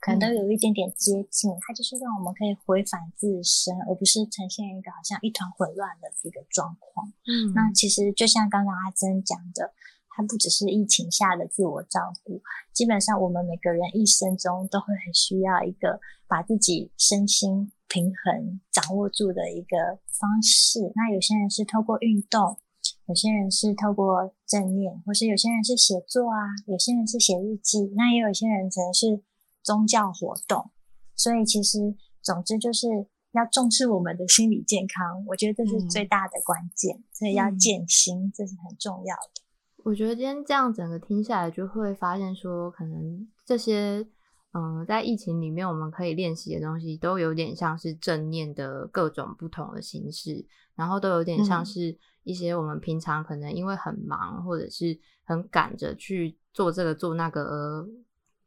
[0.00, 1.50] 可能都有一点点接近。
[1.66, 7.12] 它就是让我们可以回返自身，而不是呈现一个好像一团混乱的一个状况。
[7.26, 9.72] 嗯，那其实就像刚刚阿珍讲的。
[10.10, 12.42] 它不只是疫情下的自我照顾，
[12.72, 20.92] 基本上我们每个人一生中都会很需要一个把自己身心平衡掌握住的一个方式。
[20.94, 22.58] 那有些人是透过运动，
[23.06, 26.36] 有些人是透过正念，或是有些人是写作啊，
[26.66, 29.22] 有些人是写日记，那也有一些人可能是
[29.62, 30.70] 宗教活动。
[31.16, 32.86] 所以其实总之就是
[33.32, 37.02] 要重视我们的心理健康，我觉得这是最大的关键。
[37.12, 39.42] 所以要健心，这是很重要的。
[39.84, 44.06] 我觉得今天这样整个听下来，就会发现说，可能这些
[44.52, 57.88] 嗯，在疫情里面我们可以练习的东西，都有点像是正念的各种不同的形式，然后都有点像是一些我们平常可能因为很忙或者是很赶着去做这个做那个而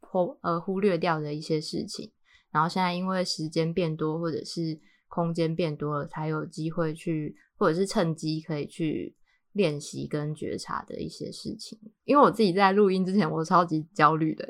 [0.02, 2.12] 忽而忽略掉的一些事情，
[2.52, 9.16] 然后现在因为时间变多或者是空间变多了，才有机会去，或者是趁机可以去。
[9.54, 14.47] 练习跟觉察的一些事情，因为我自己在录音之前，我超级焦虑的，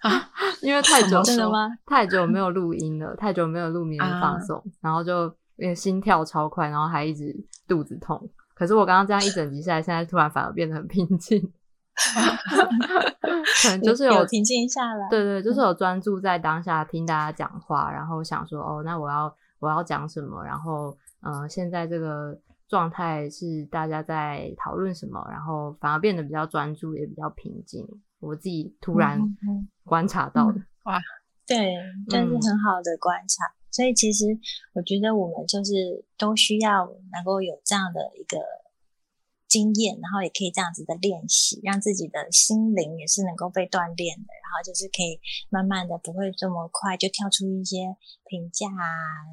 [0.00, 0.30] 啊，
[0.62, 1.68] 因为太久真的吗？
[1.86, 5.34] 太久没有录音了，太久没有录眠放松，然后就
[5.74, 7.34] 心跳超快，然后还一直
[7.68, 8.30] 肚子痛。
[8.54, 11.40] 可是我刚刚这样一整集下来，现在突然反而变得很平静，
[13.62, 15.08] 可能就是有平静下来。
[15.10, 20.42] 对对，就是有专注在当下听大家讲话，然后想说哦，那我要我要讲什么？
[20.44, 22.38] 然后嗯，现在这个。
[22.74, 27.86] 状态是大家在讨论什么，然后反而变得比较专注，也比较平静。
[28.18, 29.20] 我自己突然
[29.84, 31.00] 观察到的，哇，
[31.46, 31.72] 对，
[32.08, 33.44] 这是很好的观察。
[33.70, 34.24] 所以其实
[34.72, 35.72] 我觉得我们就是
[36.18, 38.38] 都需要能够有这样的一个。
[39.54, 45.14] 经验，然后也可以这样子的练习，让自己的心灵也是能够被锻炼的，然后就是可以
[45.48, 47.94] 慢慢的不会这么快就跳出一些
[48.26, 48.82] 评价啊，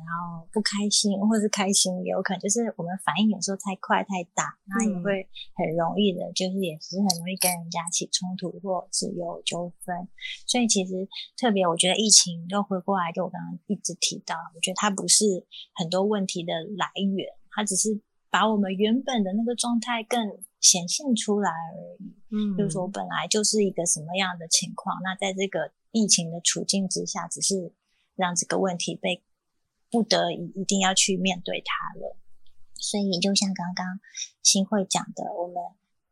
[0.05, 5.25] 然后不开心或是开心也，有可能就是我们反应有时候太快太大，那也会
[5.57, 10.05] 很容易的，就是也是很容易跟人家起冲突或是有纠纷。
[10.45, 15.25] 所以其实特别，我觉得疫情又回过来，就我刚刚一直提到，我觉得它不是
[15.73, 17.97] 很多问题的来源，它只是。
[18.31, 22.15] 把我们原本的那个状态更显现出来而已。
[22.29, 27.73] 嗯，就是说本来就是一个什么样的情况，那在这个疫情的处境之下，只是
[28.15, 29.21] 让这个问题被
[29.91, 32.15] 不得已一定要去面对它了。
[32.75, 33.99] 所以就像刚刚
[34.41, 35.55] 新会讲的，我们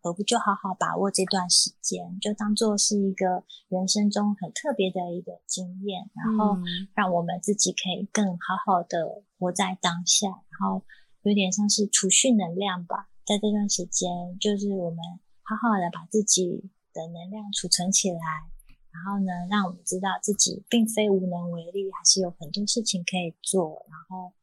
[0.02, 6.58] 何不就好好把握这段时间，就当做是一个人生中很特别的一个经验，然后
[6.94, 10.84] 让我们自己可以更好好的活在当下，然后。
[11.24, 14.10] 有点像是储蓄能量吧，在这段时间，
[14.40, 15.00] 就是我们
[15.44, 18.20] 好好的把自己的能量储存起来，
[18.92, 24.34] 然后呢，让我们知道自己并非无能为力，还是有很多事情可以做，然后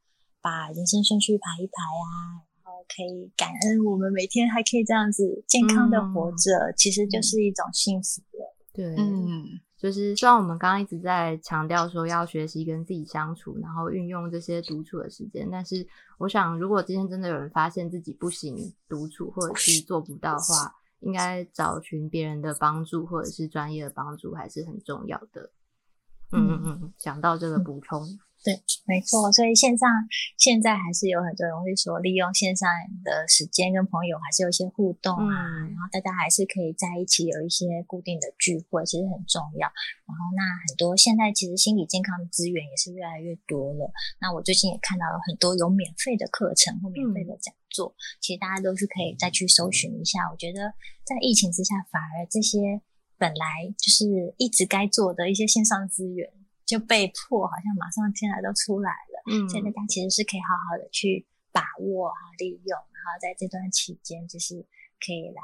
[0.41, 8.55] 把人生顺序排一排啊，然后可以感恩我们每天还可以这样子健康的活着，其实就是一种幸福了。
[8.71, 25.51] 对，嗯，就是虽然我们刚刚一直在强调说要学习跟自己相处，然后运用这些独处的时间，但是我想，如果今天真的有人发现自己不行独处，或者是做不到的话，应该找寻别人的帮助，或者是专业的帮助，还是很重要的。
[26.31, 28.19] 嗯嗯嗯，想到这个补充。
[28.43, 28.53] 对，
[28.85, 29.89] 没错，所以线上
[30.37, 32.69] 现在还是有很多人会说，利用线上
[33.03, 39.67] 的时间跟朋友还是有一些互动啊，然后大家还是可以在一起有一些固定的聚会，其实很重要。
[40.07, 43.91] 然后那很多现在其实心理健康的资源也是越来越多了。
[44.21, 50.19] 那我最近也看到了很多有免费的课程或免费的讲座，其实大家都是可以再去搜寻一下。
[50.31, 50.71] 我觉得
[51.03, 52.79] 在疫情之下，反而这些
[53.17, 56.31] 本来就是一直该做的一些线上资源。
[56.67, 64.61] 就被迫好像马上现在都出来了，嗯，所以大家其实是可以好好的去把握啊，利用，然后在这段期间就是
[64.99, 65.41] 可以来，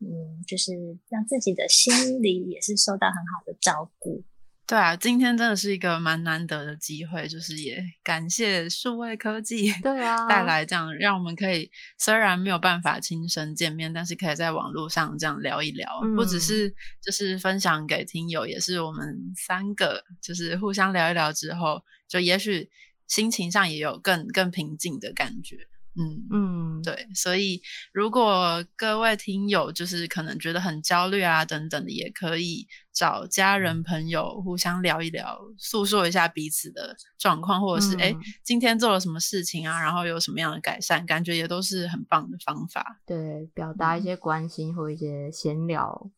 [0.00, 4.24] 嗯，就是让自己的心理也是受到很好的照顾。
[4.66, 16.68] 对啊，今天真的是一个蛮难得的机会，就是也感谢数位科技，对啊， 带来这样让我们可以虽然没有办法亲身见面，但是可以在网络上这样聊一聊，不只是
[17.00, 22.68] 就是分享给听友，也是我们三个就是互相聊一聊之后，就也许
[23.06, 25.56] 心情上也有更更平静的感觉。
[25.98, 43.00] 嗯嗯，对，所以如果各位听友就是可能觉得很焦虑啊等等的，也可以找家人朋友互相聊一聊，诉说一下彼此的状况，或者是哎今天做了什么事情啊，然后有什么样的改善，感觉也都是很棒的方法。
[43.06, 46.10] 对，表达一些关心或一些闲聊。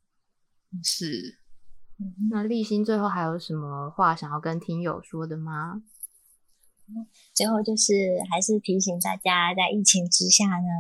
[0.83, 1.39] 是，
[2.31, 5.83] 那立新最后还有什么话想要跟听友说的吗？
[7.35, 7.93] 最后就是
[8.31, 10.71] 还是提醒大家，在疫情之下呢，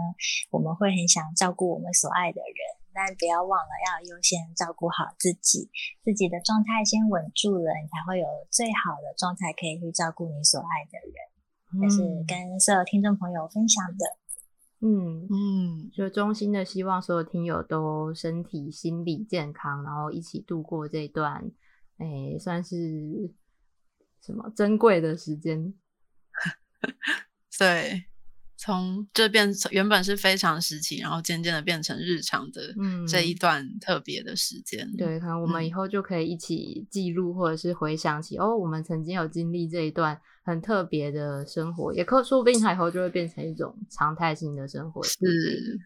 [0.51, 2.59] 我们会很想照顾我们所爱的人，
[2.93, 5.71] 但不要忘了要优先照顾好自己，
[6.03, 11.15] 自己的状态先稳住了，你才会有最好的状态可以去照顾你所爱的人。
[11.81, 14.17] 这是跟所有听众朋友分享的。
[14.81, 21.51] 嗯嗯，就衷心的希望所有听友都身体、心理健康，然后一起度过这段，
[21.99, 23.35] 哎，算是
[24.23, 25.75] 什么珍贵的时间。
[27.59, 28.05] 对，
[28.57, 32.75] 从这变原本是非常时期，然后渐渐的变成日常的
[33.09, 34.91] 这一段特别的时间。
[34.97, 45.03] 对，可能我们以后就可以一起记录，或者是回想起哦，我们曾经有经历这一段很特别的生活，也可说不定它以后就会变成一种常态性的生活。
[45.03, 45.17] 是，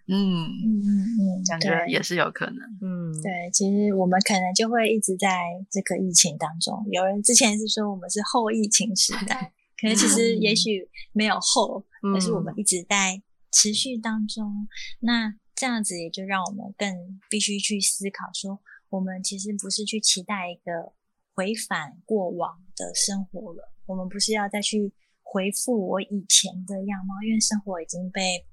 [0.08, 2.58] 嗯嗯嗯，感觉也是有可能。
[2.82, 5.28] 嗯，对，其实我们可能就会一直在
[5.70, 6.84] 这个疫情当中。
[6.90, 9.52] 有人之前是说我们是后疫情时代。
[9.82, 13.20] 可是其实也许没有后，而是我们一直在
[13.50, 14.68] 持续当中。
[15.00, 18.60] 那这样子也就让我们更必须去思考，说
[18.90, 20.92] 我们其实不是去期待一个
[21.34, 28.46] 回返过往的生活了，我们不是要再去回复我以前的样貌，因为生活已经被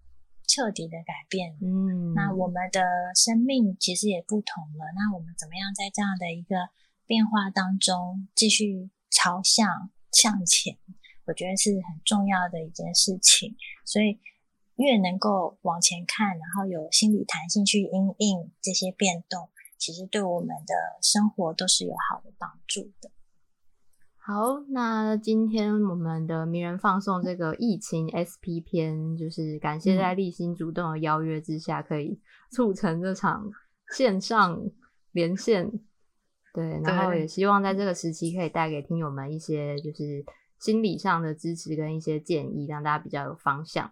[0.48, 1.56] 彻底的改变。
[1.62, 2.82] 嗯，那我们的
[3.16, 4.86] 生命其实也不同了。
[4.96, 6.70] 那我们怎么样在这样的一个
[7.06, 10.78] 变化当中继续朝向向前？
[11.30, 13.56] 我觉得是很重要的一件事情，
[13.86, 14.18] 所以
[14.78, 20.74] 越能够往前看，然后有心理弹性去应应这些变动，其实对我们的
[21.04, 23.12] 生活都是有好的帮助的。
[24.18, 32.20] 好，那今天我们的名人放送这个疫情 SP 篇，就是感谢在立新主动的邀约之下，可以
[32.50, 33.52] 促成这场
[33.96, 34.60] 线上
[35.12, 35.72] 连线。
[36.56, 40.26] 对，然后也希望在这个时期可以带给听友们一些就是。
[40.60, 43.91] 心理上的支持跟一些建议，让大家比较有方向。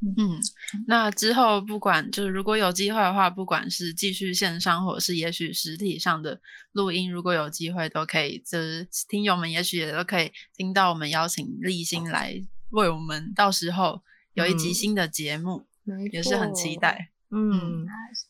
[0.00, 0.40] 嗯，
[0.86, 6.40] 那之后不管就是如果有机会的话，不管是继续线上，或者是也许实体上的
[6.70, 12.40] 录音，如果有机会都可以，就是听友们也许也都可以听到我们邀请立新来
[12.70, 14.00] 为我们到时候
[14.34, 15.66] 有一集新的节目，
[16.12, 17.10] 也是很期待。
[17.30, 17.84] 嗯，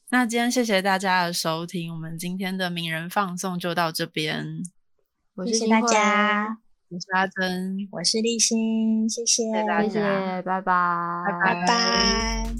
[0.08, 4.62] 那今天谢谢大家的收听，我们今天的名人放送就到这边，
[5.44, 6.58] 谢谢大家。
[6.90, 9.42] 我是阿珍，我是立新，谢谢，
[9.82, 10.00] 谢谢，
[10.42, 12.54] 拜拜，拜拜。